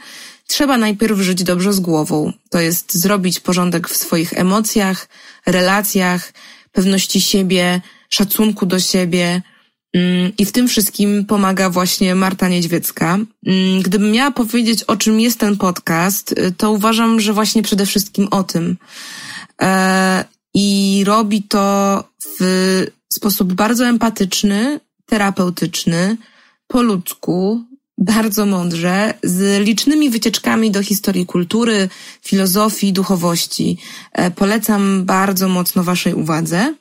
trzeba 0.47 0.77
najpierw 0.77 1.19
żyć 1.19 1.43
dobrze 1.43 1.73
z 1.73 1.79
głową. 1.79 2.33
To 2.49 2.59
jest 2.59 2.93
zrobić 2.93 3.39
porządek 3.39 3.89
w 3.89 3.97
swoich 3.97 4.33
emocjach, 4.33 5.07
relacjach, 5.45 6.33
pewności 6.71 7.21
siebie, 7.21 7.81
szacunku 8.09 8.65
do 8.65 8.79
siebie, 8.79 9.41
I 10.37 10.45
w 10.45 10.51
tym 10.51 10.67
wszystkim 10.67 11.25
pomaga 11.25 11.69
właśnie 11.69 12.15
Marta 12.15 12.47
Niedźwiecka. 12.47 13.13
Mm, 13.45 13.81
gdybym 13.81 14.11
miała 14.11 14.31
powiedzieć, 14.31 14.83
o 14.83 14.97
czym 14.97 15.19
jest 15.19 15.39
ten 15.39 15.57
podcast, 15.57 16.31
y, 16.31 16.53
to 16.57 16.71
uważam, 16.71 17.19
że 17.19 17.33
właśnie 17.33 17.63
przede 17.63 17.85
wszystkim 17.85 18.27
o 18.31 18.43
tym. 18.43 18.77
E, 19.61 20.25
I 20.53 21.03
robi 21.05 21.43
to 21.43 22.03
w 22.39 22.85
sposób 23.13 23.53
bardzo 23.53 23.87
empatyczny, 23.87 24.79
terapeutyczny, 25.05 26.17
po 26.67 26.81
ludzku, 26.81 27.63
bardzo 27.97 28.45
mądrze, 28.45 29.13
z 29.23 29.65
licznymi 29.65 30.09
wycieczkami 30.09 30.71
do 30.71 30.83
historii 30.83 31.25
kultury, 31.25 31.89
filozofii, 32.21 32.93
duchowości. 32.93 33.77
E, 34.13 34.31
polecam 34.31 35.05
bardzo 35.05 35.49
mocno 35.49 35.83
Waszej 35.83 36.13
uwadze. 36.13 36.73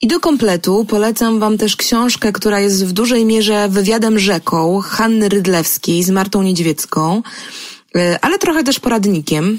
I 0.00 0.06
do 0.06 0.20
kompletu 0.20 0.84
polecam 0.84 1.40
Wam 1.40 1.58
też 1.58 1.76
książkę, 1.76 2.32
która 2.32 2.60
jest 2.60 2.86
w 2.86 2.92
dużej 2.92 3.24
mierze 3.24 3.68
wywiadem 3.68 4.18
rzeką 4.18 4.80
Hanny 4.80 5.28
Rydlewskiej 5.28 6.02
z 6.02 6.10
Martą 6.10 6.42
Niedźwiecką, 6.42 7.22
e, 7.96 8.18
ale 8.22 8.38
trochę 8.38 8.64
też 8.64 8.80
poradnikiem. 8.80 9.58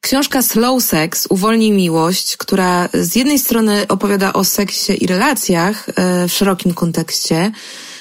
Książka 0.00 0.42
Slow 0.42 0.82
Sex, 0.82 1.26
Uwolnij 1.30 1.72
Miłość, 1.72 2.36
która 2.36 2.88
z 2.94 3.16
jednej 3.16 3.38
strony 3.38 3.86
opowiada 3.88 4.32
o 4.32 4.44
seksie 4.44 5.04
i 5.04 5.06
relacjach 5.06 5.88
e, 5.88 6.28
w 6.28 6.32
szerokim 6.32 6.74
kontekście, 6.74 7.52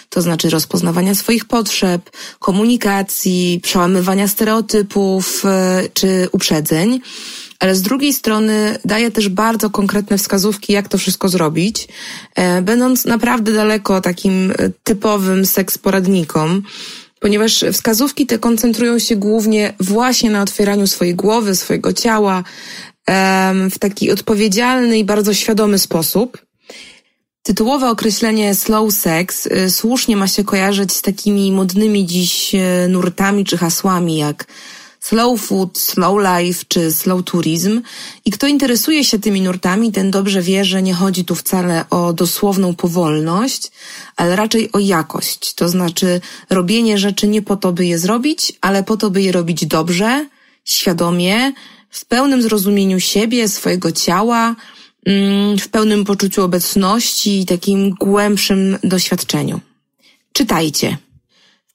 to 0.09 0.21
znaczy 0.21 0.49
rozpoznawania 0.49 1.15
swoich 1.15 1.45
potrzeb, 1.45 2.09
komunikacji, 2.39 3.59
przełamywania 3.63 4.27
stereotypów 4.27 5.45
e, 5.45 5.83
czy 5.93 6.29
uprzedzeń, 6.31 7.01
ale 7.61 7.75
z 7.75 7.81
drugiej 7.81 8.13
strony 8.13 8.77
daje 8.85 9.11
też 9.11 9.29
bardzo 9.29 9.69
konkretne 9.69 10.17
wskazówki, 10.17 10.73
jak 10.73 10.87
to 10.87 10.97
wszystko 10.97 11.29
zrobić, 11.29 11.87
e, 12.35 12.61
będąc 12.61 13.05
naprawdę 13.05 13.53
daleko 13.53 14.01
takim 14.01 14.51
e, 14.51 14.55
typowym 14.83 15.45
seks 15.45 15.77
poradnikom, 15.77 16.63
ponieważ 17.19 17.65
wskazówki 17.73 18.25
te 18.25 18.39
koncentrują 18.39 18.99
się 18.99 19.15
głównie 19.15 19.73
właśnie 19.79 20.29
na 20.31 20.41
otwieraniu 20.41 20.87
swojej 20.87 21.15
głowy, 21.15 21.55
swojego 21.55 21.93
ciała 21.93 22.43
w 23.71 23.79
taki 23.79 24.11
odpowiedzialny 24.11 24.97
i 24.99 25.05
bardzo 25.05 25.33
świadomy 25.33 25.79
sposób. 25.79 26.37
Tytułowe 27.43 27.89
określenie 27.89 28.55
slow 28.55 28.93
sex 28.93 29.47
e, 29.47 29.69
słusznie 29.69 30.17
ma 30.17 30.27
się 30.27 30.43
kojarzyć 30.43 30.91
z 30.91 31.01
takimi 31.01 31.51
modnymi 31.51 32.05
dziś 32.05 32.51
nurtami 32.89 33.45
czy 33.45 33.57
hasłami 33.57 34.17
jak 34.17 34.47
slow 35.01 35.41
food, 35.41 35.77
slow 35.77 36.15
life 36.19 36.65
czy 36.67 36.91
slow 36.91 37.23
tourism 37.23 37.81
i 38.25 38.31
kto 38.31 38.47
interesuje 38.47 39.03
się 39.03 39.19
tymi 39.19 39.41
nurtami, 39.41 39.91
ten 39.91 40.11
dobrze 40.11 40.41
wie, 40.41 40.65
że 40.65 40.81
nie 40.81 40.93
chodzi 40.93 41.25
tu 41.25 41.35
wcale 41.35 41.85
o 41.89 42.13
dosłowną 42.13 42.75
powolność, 42.75 43.71
ale 44.15 44.35
raczej 44.35 44.71
o 44.71 44.79
jakość. 44.79 45.53
To 45.53 45.69
znaczy 45.69 46.21
robienie 46.49 46.97
rzeczy 46.97 47.27
nie 47.27 47.41
po 47.41 47.55
to, 47.55 47.71
by 47.71 47.85
je 47.85 47.97
zrobić, 47.97 48.53
ale 48.61 48.83
po 48.83 48.97
to, 48.97 49.09
by 49.09 49.21
je 49.21 49.31
robić 49.31 49.65
dobrze, 49.65 50.25
świadomie, 50.65 51.53
w 51.89 52.05
pełnym 52.05 52.41
zrozumieniu 52.41 52.99
siebie, 52.99 53.47
swojego 53.47 53.91
ciała, 53.91 54.55
mm, 55.05 55.57
w 55.57 55.67
pełnym 55.67 56.05
poczuciu 56.05 56.43
obecności 56.43 57.39
i 57.39 57.45
takim 57.45 57.89
głębszym 57.89 58.77
doświadczeniu. 58.83 59.59
Czytajcie. 60.33 60.97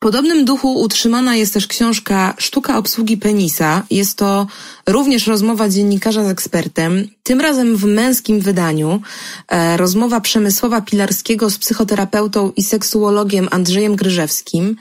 Podobnym 0.06 0.44
duchu 0.44 0.80
utrzymana 0.80 1.36
jest 1.36 1.54
też 1.54 1.66
książka 1.66 2.34
Sztuka 2.38 2.78
obsługi 2.78 3.16
penisa. 3.16 3.82
Jest 3.90 4.18
to 4.18 4.46
również 4.86 5.26
rozmowa 5.26 5.68
dziennikarza 5.68 6.24
z 6.24 6.28
ekspertem, 6.28 7.08
tym 7.22 7.40
razem 7.40 7.76
w 7.76 7.84
męskim 7.84 8.40
wydaniu. 8.40 9.02
E, 9.48 9.76
rozmowa 9.76 10.20
Przemysłowa 10.20 10.80
Pilarskiego 10.80 11.50
z 11.50 11.58
psychoterapeutą 11.58 12.52
i 12.56 12.62
seksuologiem 12.62 13.48
Andrzejem 13.50 13.96
Gryżewskim. 13.96 14.76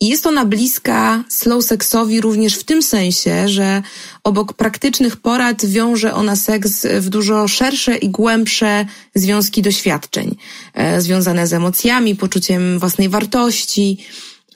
Jest 0.00 0.26
ona 0.26 0.44
bliska 0.44 1.24
slow 1.28 1.64
seksowi 1.64 2.20
również 2.20 2.54
w 2.54 2.64
tym 2.64 2.82
sensie, 2.82 3.48
że 3.48 3.82
obok 4.24 4.52
praktycznych 4.52 5.16
porad 5.16 5.66
wiąże 5.66 6.14
ona 6.14 6.36
seks 6.36 6.86
w 7.00 7.08
dużo 7.08 7.48
szersze 7.48 7.96
i 7.96 8.08
głębsze 8.08 8.86
związki 9.14 9.62
doświadczeń, 9.62 10.36
e, 10.74 11.00
związane 11.00 11.46
z 11.46 11.52
emocjami, 11.52 12.16
poczuciem 12.16 12.78
własnej 12.78 13.08
wartości, 13.08 13.98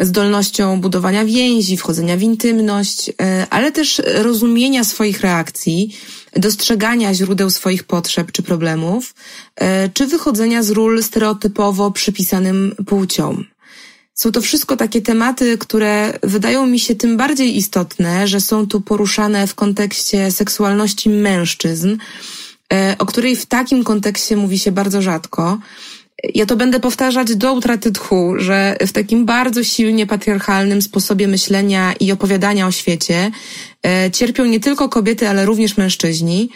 zdolnością 0.00 0.80
budowania 0.80 1.24
więzi, 1.24 1.76
wchodzenia 1.76 2.16
w 2.16 2.22
intymność, 2.22 3.10
e, 3.22 3.46
ale 3.50 3.72
też 3.72 4.02
rozumienia 4.04 4.84
swoich 4.84 5.20
reakcji, 5.20 5.96
dostrzegania 6.36 7.14
źródeł 7.14 7.50
swoich 7.50 7.84
potrzeb 7.84 8.32
czy 8.32 8.42
problemów, 8.42 9.14
e, 9.56 9.88
czy 9.88 10.06
wychodzenia 10.06 10.62
z 10.62 10.70
ról 10.70 11.02
stereotypowo 11.02 11.90
przypisanym 11.90 12.74
płciom. 12.86 13.44
Są 14.14 14.32
to 14.32 14.40
wszystko 14.40 14.76
takie 14.76 15.02
tematy, 15.02 15.58
które 15.58 16.18
wydają 16.22 16.66
mi 16.66 16.80
się 16.80 16.94
tym 16.94 17.16
bardziej 17.16 17.56
istotne, 17.56 18.28
że 18.28 18.40
są 18.40 18.66
tu 18.66 18.80
poruszane 18.80 19.46
w 19.46 19.54
kontekście 19.54 20.30
seksualności 20.30 21.10
mężczyzn, 21.10 21.96
e, 22.72 22.96
o 22.98 23.06
której 23.06 23.36
w 23.36 23.46
takim 23.46 23.84
kontekście 23.84 24.36
mówi 24.36 24.58
się 24.58 24.72
bardzo 24.72 25.02
rzadko. 25.02 25.58
Ja 26.34 26.46
to 26.46 26.56
będę 26.56 26.80
powtarzać 26.80 27.36
do 27.36 27.52
utraty 27.52 27.92
tchu, 27.92 28.34
że 28.38 28.76
w 28.80 28.92
takim 28.92 29.26
bardzo 29.26 29.64
silnie 29.64 30.06
patriarchalnym 30.06 30.82
sposobie 30.82 31.28
myślenia 31.28 31.94
i 32.00 32.12
opowiadania 32.12 32.66
o 32.66 32.72
świecie 32.72 33.30
e, 33.86 34.10
cierpią 34.10 34.44
nie 34.44 34.60
tylko 34.60 34.88
kobiety, 34.88 35.28
ale 35.28 35.46
również 35.46 35.76
mężczyźni. 35.76 36.50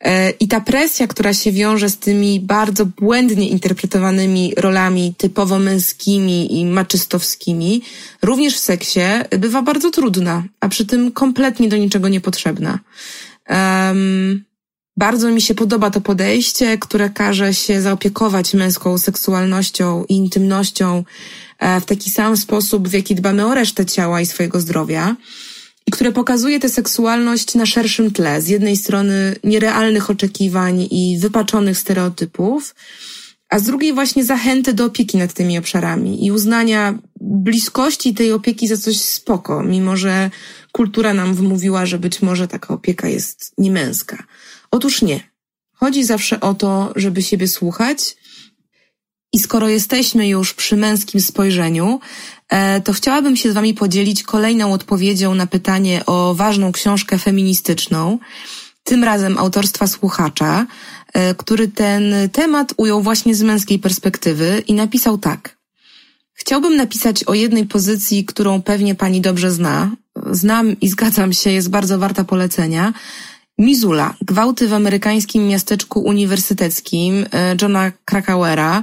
E, 0.00 0.30
I 0.30 0.48
ta 0.48 0.60
presja, 0.60 1.06
która 1.06 1.34
się 1.34 1.52
wiąże 1.52 1.90
z 1.90 1.98
tymi 1.98 2.40
bardzo 2.40 2.86
błędnie 2.86 3.48
interpretowanymi 3.48 4.52
rolami 4.56 5.14
typowo 5.18 5.58
męskimi 5.58 6.60
i 6.60 6.64
maczystowskimi, 6.64 7.82
również 8.22 8.56
w 8.56 8.58
seksie, 8.58 9.00
bywa 9.38 9.62
bardzo 9.62 9.90
trudna, 9.90 10.44
a 10.60 10.68
przy 10.68 10.86
tym 10.86 11.12
kompletnie 11.12 11.68
do 11.68 11.76
niczego 11.76 12.08
niepotrzebna. 12.08 12.78
Um, 13.48 14.44
bardzo 14.96 15.30
mi 15.30 15.40
się 15.40 15.54
podoba 15.54 15.90
to 15.90 16.00
podejście, 16.00 16.78
które 16.78 17.10
każe 17.10 17.54
się 17.54 17.82
zaopiekować 17.82 18.54
męską 18.54 18.98
seksualnością 18.98 20.04
i 20.08 20.14
intymnością 20.14 21.04
e, 21.58 21.80
w 21.80 21.84
taki 21.84 22.10
sam 22.10 22.36
sposób, 22.36 22.88
w 22.88 22.92
jaki 22.92 23.14
dbamy 23.14 23.46
o 23.46 23.54
resztę 23.54 23.86
ciała 23.86 24.20
i 24.20 24.26
swojego 24.26 24.60
zdrowia 24.60 25.16
i 25.86 25.90
które 25.90 26.12
pokazuje 26.12 26.60
tę 26.60 26.68
seksualność 26.68 27.54
na 27.54 27.66
szerszym 27.66 28.10
tle. 28.10 28.42
Z 28.42 28.48
jednej 28.48 28.76
strony 28.76 29.36
nierealnych 29.44 30.10
oczekiwań 30.10 30.88
i 30.90 31.18
wypaczonych 31.20 31.78
stereotypów, 31.78 32.74
a 33.48 33.58
z 33.58 33.62
drugiej 33.62 33.94
właśnie 33.94 34.24
zachęty 34.24 34.74
do 34.74 34.84
opieki 34.84 35.18
nad 35.18 35.32
tymi 35.32 35.58
obszarami 35.58 36.26
i 36.26 36.32
uznania 36.32 36.98
bliskości 37.20 38.14
tej 38.14 38.32
opieki 38.32 38.68
za 38.68 38.76
coś 38.76 39.00
spoko, 39.00 39.62
mimo 39.62 39.96
że 39.96 40.30
kultura 40.72 41.14
nam 41.14 41.34
wmówiła, 41.34 41.86
że 41.86 41.98
być 41.98 42.22
może 42.22 42.48
taka 42.48 42.74
opieka 42.74 43.08
jest 43.08 43.52
niemęska. 43.58 44.24
Otóż 44.76 45.02
nie. 45.02 45.20
Chodzi 45.72 46.04
zawsze 46.04 46.40
o 46.40 46.54
to, 46.54 46.92
żeby 46.96 47.22
siebie 47.22 47.48
słuchać. 47.48 48.16
I 49.32 49.38
skoro 49.38 49.68
jesteśmy 49.68 50.28
już 50.28 50.54
przy 50.54 50.76
męskim 50.76 51.20
spojrzeniu, 51.20 52.00
e, 52.48 52.80
to 52.80 52.92
chciałabym 52.92 53.36
się 53.36 53.50
z 53.50 53.54
Wami 53.54 53.74
podzielić 53.74 54.22
kolejną 54.22 54.72
odpowiedzią 54.72 55.34
na 55.34 55.46
pytanie 55.46 56.06
o 56.06 56.34
ważną 56.34 56.72
książkę 56.72 57.18
feministyczną, 57.18 58.18
tym 58.84 59.04
razem 59.04 59.38
autorstwa 59.38 59.86
słuchacza, 59.86 60.66
e, 61.12 61.34
który 61.34 61.68
ten 61.68 62.14
temat 62.32 62.74
ujął 62.76 63.02
właśnie 63.02 63.34
z 63.34 63.42
męskiej 63.42 63.78
perspektywy 63.78 64.62
i 64.66 64.72
napisał 64.74 65.18
tak. 65.18 65.56
Chciałbym 66.34 66.76
napisać 66.76 67.24
o 67.24 67.34
jednej 67.34 67.66
pozycji, 67.66 68.24
którą 68.24 68.62
pewnie 68.62 68.94
Pani 68.94 69.20
dobrze 69.20 69.50
zna. 69.50 69.96
Znam 70.30 70.80
i 70.80 70.88
zgadzam 70.88 71.32
się, 71.32 71.50
jest 71.50 71.70
bardzo 71.70 71.98
warta 71.98 72.24
polecenia 72.24 72.92
Mizula, 73.58 74.14
gwałty 74.22 74.68
w 74.68 74.74
amerykańskim 74.74 75.48
miasteczku 75.48 76.00
uniwersyteckim 76.00 77.26
e, 77.32 77.56
Johna 77.62 77.92
Krakauera. 78.04 78.82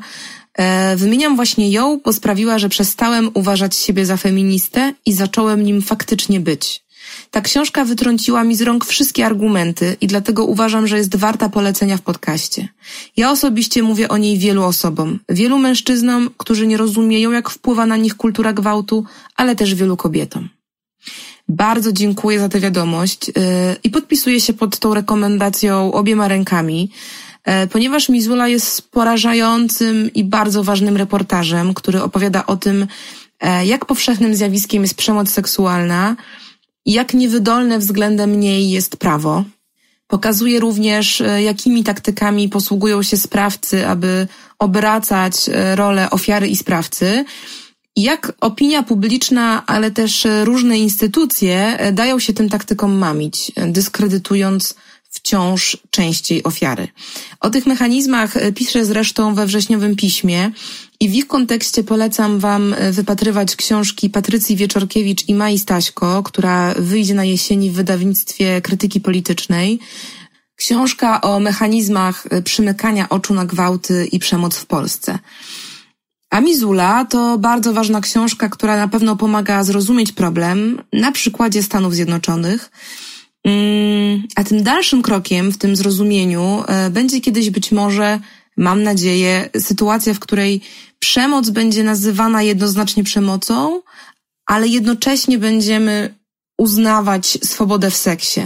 E, 0.53 0.95
wymieniam 0.95 1.35
właśnie 1.35 1.71
ją, 1.71 1.99
bo 2.05 2.13
sprawiła, 2.13 2.59
że 2.59 2.69
przestałem 2.69 3.31
uważać 3.33 3.75
siebie 3.75 4.05
za 4.05 4.17
feministę 4.17 4.93
i 5.05 5.13
zacząłem 5.13 5.63
nim 5.63 5.81
faktycznie 5.81 6.39
być. 6.39 6.83
Ta 7.31 7.41
książka 7.41 7.85
wytrąciła 7.85 8.43
mi 8.43 8.55
z 8.55 8.61
rąk 8.61 8.85
wszystkie 8.85 9.25
argumenty 9.25 9.97
i 10.01 10.07
dlatego 10.07 10.45
uważam, 10.45 10.87
że 10.87 10.97
jest 10.97 11.15
warta 11.15 11.49
polecenia 11.49 11.97
w 11.97 12.01
podcaście. 12.01 12.67
Ja 13.17 13.31
osobiście 13.31 13.83
mówię 13.83 14.09
o 14.09 14.17
niej 14.17 14.37
wielu 14.37 14.63
osobom, 14.63 15.19
wielu 15.29 15.57
mężczyznom, 15.57 16.29
którzy 16.37 16.67
nie 16.67 16.77
rozumieją, 16.77 17.31
jak 17.31 17.49
wpływa 17.49 17.85
na 17.85 17.97
nich 17.97 18.15
kultura 18.15 18.53
gwałtu, 18.53 19.05
ale 19.35 19.55
też 19.55 19.75
wielu 19.75 19.97
kobietom. 19.97 20.49
Bardzo 21.47 21.91
dziękuję 21.91 22.39
za 22.39 22.49
tę 22.49 22.59
wiadomość 22.59 23.29
y, 23.29 23.33
i 23.83 23.89
podpisuję 23.89 24.41
się 24.41 24.53
pod 24.53 24.79
tą 24.79 24.93
rekomendacją 24.93 25.93
obiema 25.93 26.27
rękami, 26.27 26.91
y, 27.63 27.67
ponieważ 27.67 28.09
Mizula 28.09 28.47
jest 28.47 28.91
porażającym 28.91 30.13
i 30.13 30.23
bardzo 30.23 30.63
ważnym 30.63 30.97
reportażem, 30.97 31.73
który 31.73 32.01
opowiada 32.01 32.45
o 32.45 32.57
tym, 32.57 32.83
y, 32.83 33.65
jak 33.65 33.85
powszechnym 33.85 34.35
zjawiskiem 34.35 34.81
jest 34.81 34.95
przemoc 34.95 35.29
seksualna 35.29 36.15
i 36.85 36.93
jak 36.93 37.13
niewydolne 37.13 37.79
względem 37.79 38.39
niej 38.39 38.69
jest 38.69 38.97
prawo. 38.97 39.43
Pokazuje 40.07 40.59
również, 40.59 41.23
jakimi 41.43 41.83
taktykami 41.83 42.49
posługują 42.49 43.03
się 43.03 43.17
sprawcy, 43.17 43.87
aby 43.87 44.27
obracać 44.59 45.35
rolę 45.75 46.09
ofiary 46.09 46.47
i 46.47 46.55
sprawcy 46.55 47.25
jak 47.95 48.33
opinia 48.41 48.83
publiczna, 48.83 49.63
ale 49.65 49.91
też 49.91 50.27
różne 50.43 50.79
instytucje 50.79 51.79
e, 51.79 51.91
dają 51.91 52.19
się 52.19 52.33
tym 52.33 52.49
taktykom 52.49 52.97
mamić, 52.97 53.51
e, 53.55 53.67
dyskredytując 53.67 54.75
wciąż 55.09 55.77
częściej 55.89 56.43
ofiary. 56.43 56.87
O 57.39 57.49
tych 57.49 57.65
mechanizmach 57.65 58.37
e, 58.37 58.51
piszę 58.51 58.85
zresztą 58.85 59.35
we 59.35 59.45
wrześniowym 59.45 59.95
piśmie 59.95 60.51
i 60.99 61.09
w 61.09 61.13
ich 61.13 61.27
kontekście 61.27 61.83
polecam 61.83 62.39
Wam 62.39 62.75
wypatrywać 62.91 63.55
książki 63.55 64.09
Patrycji 64.09 64.55
Wieczorkiewicz 64.55 65.27
i 65.27 65.35
Mai 65.35 65.59
Staśko, 65.59 66.23
która 66.23 66.73
wyjdzie 66.73 67.13
na 67.13 67.25
jesieni 67.25 67.71
w 67.71 67.73
wydawnictwie 67.73 68.61
krytyki 68.61 69.01
politycznej. 69.01 69.79
Książka 70.55 71.21
o 71.21 71.39
mechanizmach 71.39 72.27
przymykania 72.43 73.09
oczu 73.09 73.33
na 73.33 73.45
gwałty 73.45 74.07
i 74.11 74.19
przemoc 74.19 74.57
w 74.57 74.65
Polsce. 74.65 75.19
Amizula 76.33 77.05
to 77.05 77.37
bardzo 77.37 77.73
ważna 77.73 78.01
książka, 78.01 78.49
która 78.49 78.77
na 78.77 78.87
pewno 78.87 79.15
pomaga 79.15 79.63
zrozumieć 79.63 80.11
problem 80.11 80.81
na 80.93 81.11
przykładzie 81.11 81.63
Stanów 81.63 81.95
Zjednoczonych. 81.95 82.71
Mm, 83.43 84.23
a 84.35 84.43
tym 84.43 84.63
dalszym 84.63 85.01
krokiem 85.01 85.51
w 85.51 85.57
tym 85.57 85.75
zrozumieniu 85.75 86.63
e, 86.67 86.89
będzie 86.89 87.21
kiedyś 87.21 87.49
być 87.49 87.71
może, 87.71 88.19
mam 88.57 88.83
nadzieję, 88.83 89.49
sytuacja, 89.59 90.13
w 90.13 90.19
której 90.19 90.61
przemoc 90.99 91.49
będzie 91.49 91.83
nazywana 91.83 92.41
jednoznacznie 92.41 93.03
przemocą, 93.03 93.81
ale 94.45 94.67
jednocześnie 94.67 95.37
będziemy 95.37 96.15
uznawać 96.57 97.37
swobodę 97.43 97.91
w 97.91 97.95
seksie. 97.95 98.41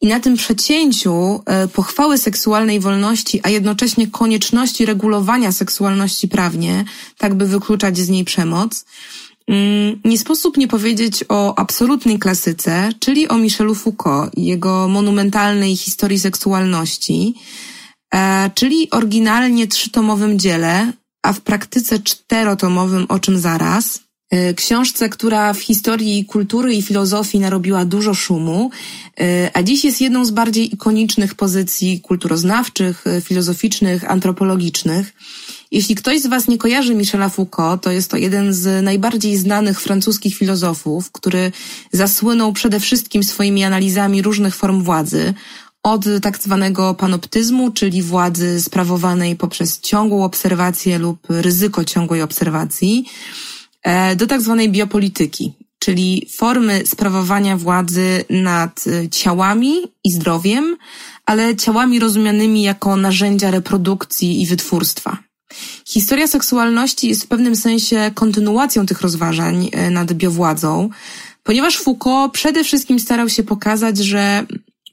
I 0.00 0.06
na 0.06 0.20
tym 0.20 0.36
przecięciu 0.36 1.42
e, 1.46 1.68
pochwały 1.68 2.18
seksualnej 2.18 2.80
wolności, 2.80 3.40
a 3.42 3.48
jednocześnie 3.48 4.06
konieczności 4.06 4.86
regulowania 4.86 5.52
seksualności 5.52 6.28
prawnie, 6.28 6.84
tak 7.18 7.34
by 7.34 7.46
wykluczać 7.46 7.98
z 7.98 8.08
niej 8.08 8.24
przemoc, 8.24 8.84
mm, 9.48 10.00
nie 10.04 10.18
sposób 10.18 10.56
nie 10.56 10.68
powiedzieć 10.68 11.24
o 11.28 11.58
absolutnej 11.58 12.18
klasyce, 12.18 12.88
czyli 13.00 13.28
o 13.28 13.38
Michelu 13.38 13.74
Foucault 13.74 14.34
i 14.36 14.44
jego 14.44 14.88
monumentalnej 14.88 15.76
historii 15.76 16.18
seksualności, 16.18 17.34
e, 18.14 18.50
czyli 18.54 18.90
oryginalnie 18.90 19.66
trzytomowym 19.66 20.38
dziele, 20.38 20.92
a 21.22 21.32
w 21.32 21.40
praktyce 21.40 21.98
czterotomowym, 21.98 23.06
o 23.08 23.18
czym 23.18 23.38
zaraz, 23.38 24.00
książce, 24.56 25.08
która 25.08 25.52
w 25.52 25.60
historii 25.60 26.24
kultury 26.24 26.74
i 26.74 26.82
filozofii 26.82 27.38
narobiła 27.38 27.84
dużo 27.84 28.14
szumu, 28.14 28.70
e, 29.20 29.50
a 29.54 29.62
dziś 29.62 29.84
jest 29.84 30.00
jedną 30.00 30.24
z 30.24 30.30
bardziej 30.30 30.74
ikonicznych 30.74 31.34
pozycji 31.34 32.00
kulturoznawczych, 32.00 33.06
e, 33.06 33.20
filozoficznych, 33.20 34.10
antropologicznych. 34.10 35.12
Jeśli 35.70 35.94
ktoś 35.94 36.20
z 36.20 36.26
Was 36.26 36.48
nie 36.48 36.58
kojarzy 36.58 36.94
Michela 36.94 37.28
Foucault, 37.28 37.82
to 37.82 37.90
jest 37.90 38.10
to 38.10 38.16
jeden 38.16 38.54
z 38.54 38.84
najbardziej 38.84 39.36
znanych 39.36 39.80
francuskich 39.80 40.36
filozofów, 40.36 41.12
który 41.12 41.52
zasłynął 41.92 42.52
przede 42.52 42.80
wszystkim 42.80 43.22
swoimi 43.24 43.64
analizami 43.64 44.22
różnych 44.22 44.54
form 44.54 44.82
władzy, 44.82 45.34
od 45.82 46.04
tak 46.22 46.38
zwanego 46.38 46.94
panoptyzmu, 46.94 47.70
czyli 47.70 48.02
władzy 48.02 48.62
sprawowanej 48.62 49.36
poprzez 49.36 49.80
ciągłą 49.80 50.24
obserwację 50.24 50.98
lub 50.98 51.18
ryzyko 51.28 51.84
ciągłej 51.84 52.22
obserwacji, 52.22 53.04
do 54.16 54.26
tak 54.26 54.40
zwanej 54.40 54.70
biopolityki, 54.70 55.52
czyli 55.78 56.26
formy 56.36 56.82
sprawowania 56.86 57.56
władzy 57.56 58.24
nad 58.30 58.84
e, 58.86 59.08
ciałami 59.08 59.72
i 60.04 60.12
zdrowiem, 60.12 60.76
ale 61.26 61.56
ciałami 61.56 61.98
rozumianymi 61.98 62.62
jako 62.62 62.96
narzędzia 62.96 63.50
reprodukcji 63.50 64.42
i 64.42 64.46
wytwórstwa. 64.46 65.18
Historia 65.86 66.26
seksualności 66.26 67.08
jest 67.08 67.24
w 67.24 67.28
pewnym 67.28 67.56
sensie 67.56 68.10
kontynuacją 68.14 68.86
tych 68.86 69.00
rozważań 69.00 69.68
e, 69.72 69.90
nad 69.90 70.12
biowładzą, 70.12 70.90
ponieważ 71.42 71.76
Foucault 71.76 72.32
przede 72.32 72.64
wszystkim 72.64 73.00
starał 73.00 73.28
się 73.28 73.42
pokazać, 73.42 73.98
że 73.98 74.46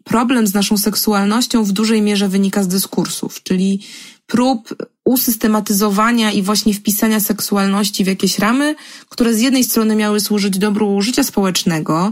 problem 0.05 0.47
z 0.47 0.53
naszą 0.53 0.77
seksualnością 0.77 1.63
w 1.63 1.71
dużej 1.71 2.01
mierze 2.01 2.29
wynika 2.29 2.63
z 2.63 2.67
dyskursów, 2.67 3.43
czyli 3.43 3.79
prób 4.27 4.75
usystematyzowania 5.05 6.31
i 6.31 6.41
właśnie 6.41 6.73
wpisania 6.73 7.19
seksualności 7.19 8.03
w 8.03 8.07
jakieś 8.07 8.39
ramy, 8.39 8.75
które 9.09 9.33
z 9.33 9.41
jednej 9.41 9.63
strony 9.63 9.95
miały 9.95 10.19
służyć 10.19 10.57
dobru 10.57 11.01
życia 11.01 11.23
społecznego, 11.23 12.11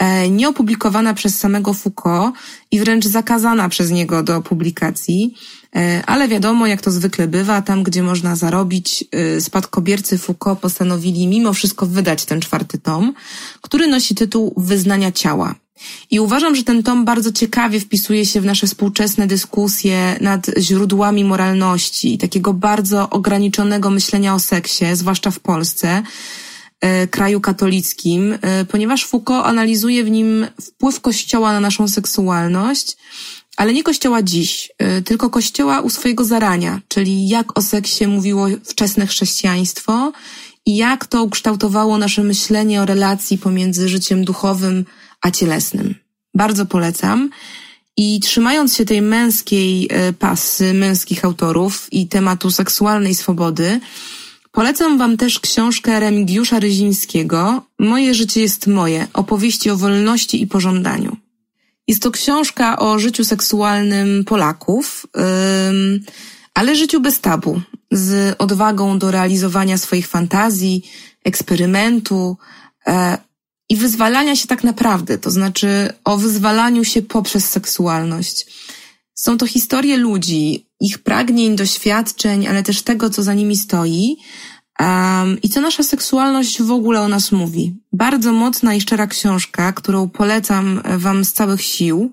E, 0.00 0.30
nieopublikowana 0.30 1.14
przez 1.14 1.38
samego 1.38 1.74
Foucault 1.74 2.36
i 2.70 2.80
wręcz 2.80 3.06
zakazana 3.06 3.68
przez 3.68 3.90
niego 3.90 4.22
do 4.22 4.42
publikacji, 4.42 5.34
e, 5.76 6.02
ale 6.06 6.28
wiadomo, 6.28 6.66
jak 6.66 6.80
to 6.80 6.90
zwykle 6.90 7.28
bywa, 7.28 7.62
tam 7.62 7.82
gdzie 7.82 8.02
można 8.02 8.36
zarobić, 8.36 9.04
e, 9.12 9.40
spadkobiercy 9.40 10.18
Foucault 10.18 10.60
postanowili 10.60 11.26
mimo 11.26 11.52
wszystko 11.52 11.86
wydać 11.86 12.24
ten 12.24 12.40
czwarty 12.40 12.78
tom, 12.78 13.14
który 13.60 13.86
nosi 13.86 14.14
tytuł 14.14 14.54
Wyznania 14.56 15.12
ciała. 15.12 15.54
I 16.10 16.20
uważam, 16.20 16.56
że 16.56 16.64
ten 16.64 16.82
tom 16.82 17.04
bardzo 17.04 17.32
ciekawie 17.32 17.80
wpisuje 17.80 18.26
się 18.26 18.40
w 18.40 18.44
nasze 18.44 18.66
współczesne 18.66 19.26
dyskusje 19.26 20.16
nad 20.20 20.46
źródłami 20.58 21.24
moralności, 21.24 22.18
takiego 22.18 22.52
bardzo 22.52 23.10
ograniczonego 23.10 23.90
myślenia 23.90 24.34
o 24.34 24.38
seksie, 24.38 24.84
zwłaszcza 24.94 25.30
w 25.30 25.40
Polsce, 25.40 26.02
E, 26.80 27.06
kraju 27.06 27.40
katolickim, 27.40 28.38
e, 28.42 28.64
ponieważ 28.64 29.06
Foucault 29.06 29.46
analizuje 29.46 30.04
w 30.04 30.10
nim 30.10 30.46
wpływ 30.60 31.00
Kościoła 31.00 31.52
na 31.52 31.60
naszą 31.60 31.88
seksualność, 31.88 32.96
ale 33.56 33.72
nie 33.72 33.82
Kościoła 33.82 34.22
dziś, 34.22 34.70
e, 34.78 35.02
tylko 35.02 35.30
Kościoła 35.30 35.80
u 35.80 35.90
swojego 35.90 36.24
zarania, 36.24 36.80
czyli 36.88 37.28
jak 37.28 37.58
o 37.58 37.62
seksie 37.62 38.06
mówiło 38.06 38.46
wczesne 38.64 39.06
chrześcijaństwo 39.06 40.12
i 40.66 40.76
jak 40.76 41.06
to 41.06 41.22
ukształtowało 41.22 41.98
nasze 41.98 42.22
myślenie 42.22 42.82
o 42.82 42.86
relacji 42.86 43.38
pomiędzy 43.38 43.88
życiem 43.88 44.24
duchowym 44.24 44.84
a 45.20 45.30
cielesnym. 45.30 45.94
Bardzo 46.34 46.66
polecam. 46.66 47.30
I 47.96 48.20
trzymając 48.20 48.76
się 48.76 48.84
tej 48.84 49.02
męskiej 49.02 49.90
pasy, 50.18 50.74
męskich 50.74 51.24
autorów 51.24 51.92
i 51.92 52.08
tematu 52.08 52.50
seksualnej 52.50 53.14
swobody, 53.14 53.80
Polecam 54.52 54.98
Wam 54.98 55.16
też 55.16 55.40
książkę 55.40 56.00
Remigiusza 56.00 56.60
Ryzińskiego 56.60 57.62
Moje 57.78 58.14
życie 58.14 58.40
jest 58.40 58.66
moje. 58.66 59.06
Opowieści 59.12 59.70
o 59.70 59.76
wolności 59.76 60.42
i 60.42 60.46
pożądaniu. 60.46 61.16
Jest 61.88 62.02
to 62.02 62.10
książka 62.10 62.78
o 62.78 62.98
życiu 62.98 63.24
seksualnym 63.24 64.24
Polaków, 64.24 65.06
ale 66.54 66.76
życiu 66.76 67.00
bez 67.00 67.20
tabu, 67.20 67.60
z 67.90 68.36
odwagą 68.38 68.98
do 68.98 69.10
realizowania 69.10 69.78
swoich 69.78 70.06
fantazji, 70.06 70.90
eksperymentu 71.24 72.36
e, 72.86 73.18
i 73.70 73.76
wyzwalania 73.76 74.36
się 74.36 74.46
tak 74.46 74.64
naprawdę, 74.64 75.18
to 75.18 75.30
znaczy 75.30 75.92
o 76.04 76.16
wyzwalaniu 76.16 76.84
się 76.84 77.02
poprzez 77.02 77.50
seksualność. 77.50 78.46
Są 79.14 79.38
to 79.38 79.46
historie 79.46 79.96
ludzi, 79.96 80.66
ich 80.80 80.98
pragnień, 80.98 81.56
doświadczeń, 81.56 82.48
ale 82.48 82.62
też 82.62 82.82
tego, 82.82 83.10
co 83.10 83.22
za 83.22 83.34
nimi 83.34 83.56
stoi 83.56 84.16
um, 84.80 85.40
i 85.42 85.48
co 85.48 85.60
nasza 85.60 85.82
seksualność 85.82 86.62
w 86.62 86.70
ogóle 86.70 87.00
o 87.00 87.08
nas 87.08 87.32
mówi. 87.32 87.74
Bardzo 87.92 88.32
mocna 88.32 88.74
i 88.74 88.80
szczera 88.80 89.06
książka, 89.06 89.72
którą 89.72 90.08
polecam 90.08 90.82
Wam 90.98 91.24
z 91.24 91.32
całych 91.32 91.62
sił. 91.62 92.12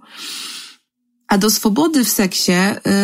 A 1.28 1.38
do 1.38 1.50
swobody 1.50 2.06
w 2.06 2.10
seksie 2.10 2.52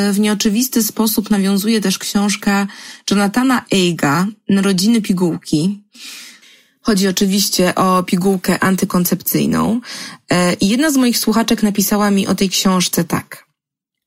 y, 0.09 0.13
w 0.13 0.19
nieoczywisty 0.19 0.83
sposób 0.83 1.29
nawiązuje 1.29 1.81
też 1.81 1.97
książka 1.97 2.67
Jonathana 3.11 3.65
Eiga 3.71 4.27
Narodziny 4.49 5.01
pigułki. 5.01 5.83
Chodzi 6.85 7.07
oczywiście 7.07 7.75
o 7.75 8.03
pigułkę 8.03 8.63
antykoncepcyjną. 8.63 9.81
Y, 10.33 10.35
I 10.61 10.69
jedna 10.69 10.91
z 10.91 10.97
moich 10.97 11.17
słuchaczek 11.17 11.63
napisała 11.63 12.11
mi 12.11 12.27
o 12.27 12.35
tej 12.35 12.49
książce 12.49 13.03
tak. 13.03 13.45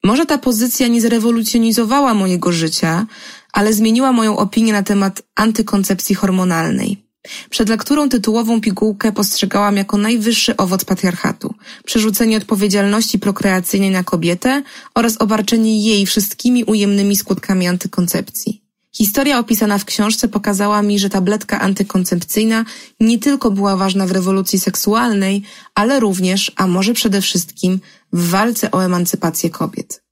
Może 0.04 0.26
ta 0.26 0.38
pozycja 0.38 0.88
nie 0.88 1.00
zrewolucjonizowała 1.00 2.14
mojego 2.14 2.52
życia, 2.52 3.06
ale 3.52 3.72
zmieniła 3.72 4.12
moją 4.12 4.36
opinię 4.36 4.72
na 4.72 4.82
temat 4.82 5.22
antykoncepcji 5.36 6.14
hormonalnej. 6.14 7.06
Przed 7.50 7.68
lekturą 7.68 8.08
tytułową 8.08 8.60
pigułkę 8.60 9.12
postrzegałam 9.12 9.76
jako 9.76 9.96
najwyższy 9.96 10.56
owoc 10.56 10.84
patriarchatu, 10.84 11.54
przerzucenie 11.84 12.36
odpowiedzialności 12.36 13.18
prokreacyjnej 13.18 13.90
na 13.90 14.04
kobietę 14.04 14.62
oraz 14.94 15.20
obarczenie 15.20 15.80
jej 15.80 16.06
wszystkimi 16.06 16.64
ujemnymi 16.64 17.16
skutkami 17.16 17.68
antykoncepcji. 17.68 18.65
Historia 18.96 19.38
opisana 19.38 19.78
w 19.78 19.84
książce 19.84 20.28
pokazała 20.28 20.82
mi, 20.82 20.98
że 20.98 21.10
tabletka 21.10 21.60
antykoncepcyjna 21.60 22.64
nie 23.00 23.18
tylko 23.18 23.50
była 23.50 23.76
ważna 23.76 24.06
w 24.06 24.10
rewolucji 24.10 24.60
seksualnej, 24.60 25.42
ale 25.74 26.00
również, 26.00 26.52
a 26.56 26.66
może 26.66 26.94
przede 26.94 27.20
wszystkim, 27.20 27.80
w 28.12 28.28
walce 28.30 28.70
o 28.70 28.84
emancypację 28.84 29.50
kobiet. 29.50 30.02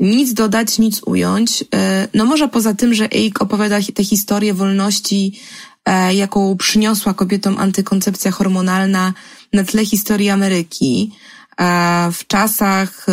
Nic 0.00 0.34
dodać, 0.34 0.78
nic 0.78 1.02
ująć. 1.02 1.64
E, 1.74 2.08
no 2.14 2.24
może 2.24 2.48
poza 2.48 2.74
tym, 2.74 2.94
że 2.94 3.12
Eik 3.12 3.42
opowiada 3.42 3.78
tę 3.94 4.04
historię 4.04 4.54
wolności, 4.54 5.40
e, 5.84 6.14
jaką 6.14 6.56
przyniosła 6.56 7.14
kobietom 7.14 7.58
antykoncepcja 7.58 8.30
hormonalna 8.30 9.14
na 9.52 9.64
tle 9.64 9.86
historii 9.86 10.30
Ameryki 10.30 11.12
e, 11.60 12.10
w 12.12 12.26
czasach 12.26 13.06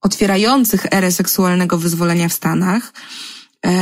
otwierających 0.00 0.86
erę 0.90 1.12
seksualnego 1.12 1.78
wyzwolenia 1.78 2.28
w 2.28 2.32
Stanach. 2.32 2.92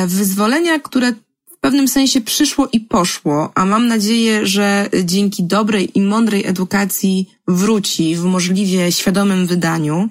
Wyzwolenia, 0.07 0.79
które 0.79 1.12
w 1.51 1.59
pewnym 1.61 1.88
sensie 1.88 2.21
przyszło 2.21 2.68
i 2.73 2.81
poszło, 2.81 3.53
a 3.55 3.64
mam 3.64 3.88
nadzieję, 3.88 4.47
że 4.47 4.88
dzięki 5.05 5.45
dobrej 5.45 5.99
i 5.99 6.01
mądrej 6.01 6.47
edukacji 6.47 7.31
wróci 7.49 8.16
w 8.16 8.25
możliwie 8.25 8.92
świadomym 8.92 9.47
wydaniu. 9.47 10.11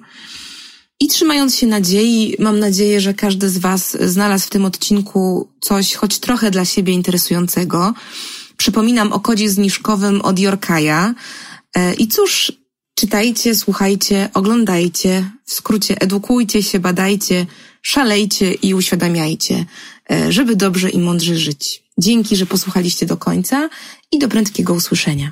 I 1.01 1.07
trzymając 1.07 1.55
się 1.55 1.67
nadziei, 1.67 2.35
mam 2.39 2.59
nadzieję, 2.59 3.01
że 3.01 3.13
każdy 3.13 3.49
z 3.49 3.57
Was 3.57 3.97
znalazł 4.01 4.47
w 4.47 4.49
tym 4.49 4.65
odcinku 4.65 5.49
coś 5.61 5.93
choć 5.93 6.19
trochę 6.19 6.51
dla 6.51 6.65
siebie 6.65 6.93
interesującego. 6.93 7.93
Przypominam 8.57 9.13
o 9.13 9.19
kodzie 9.19 9.49
zniżkowym 9.49 10.21
od 10.21 10.39
Yorkaja. 10.39 11.13
E, 11.75 11.93
I 11.93 12.07
cóż, 12.07 12.51
czytajcie, 12.95 13.55
słuchajcie, 13.55 14.29
oglądajcie, 14.33 15.31
w 15.45 15.53
skrócie 15.53 16.01
edukujcie 16.01 16.63
się, 16.63 16.79
badajcie, 16.79 17.45
szalejcie 17.81 18.53
i 18.53 18.73
uświadamiajcie, 18.73 19.65
e, 20.11 20.31
żeby 20.31 20.55
dobrze 20.55 20.89
i 20.89 20.99
mądrze 20.99 21.37
żyć. 21.37 21.83
Dzięki, 21.97 22.35
że 22.35 22.45
posłuchaliście 22.45 23.05
do 23.05 23.17
końca 23.17 23.69
i 24.11 24.19
do 24.19 24.27
prędkiego 24.27 24.73
usłyszenia. 24.73 25.29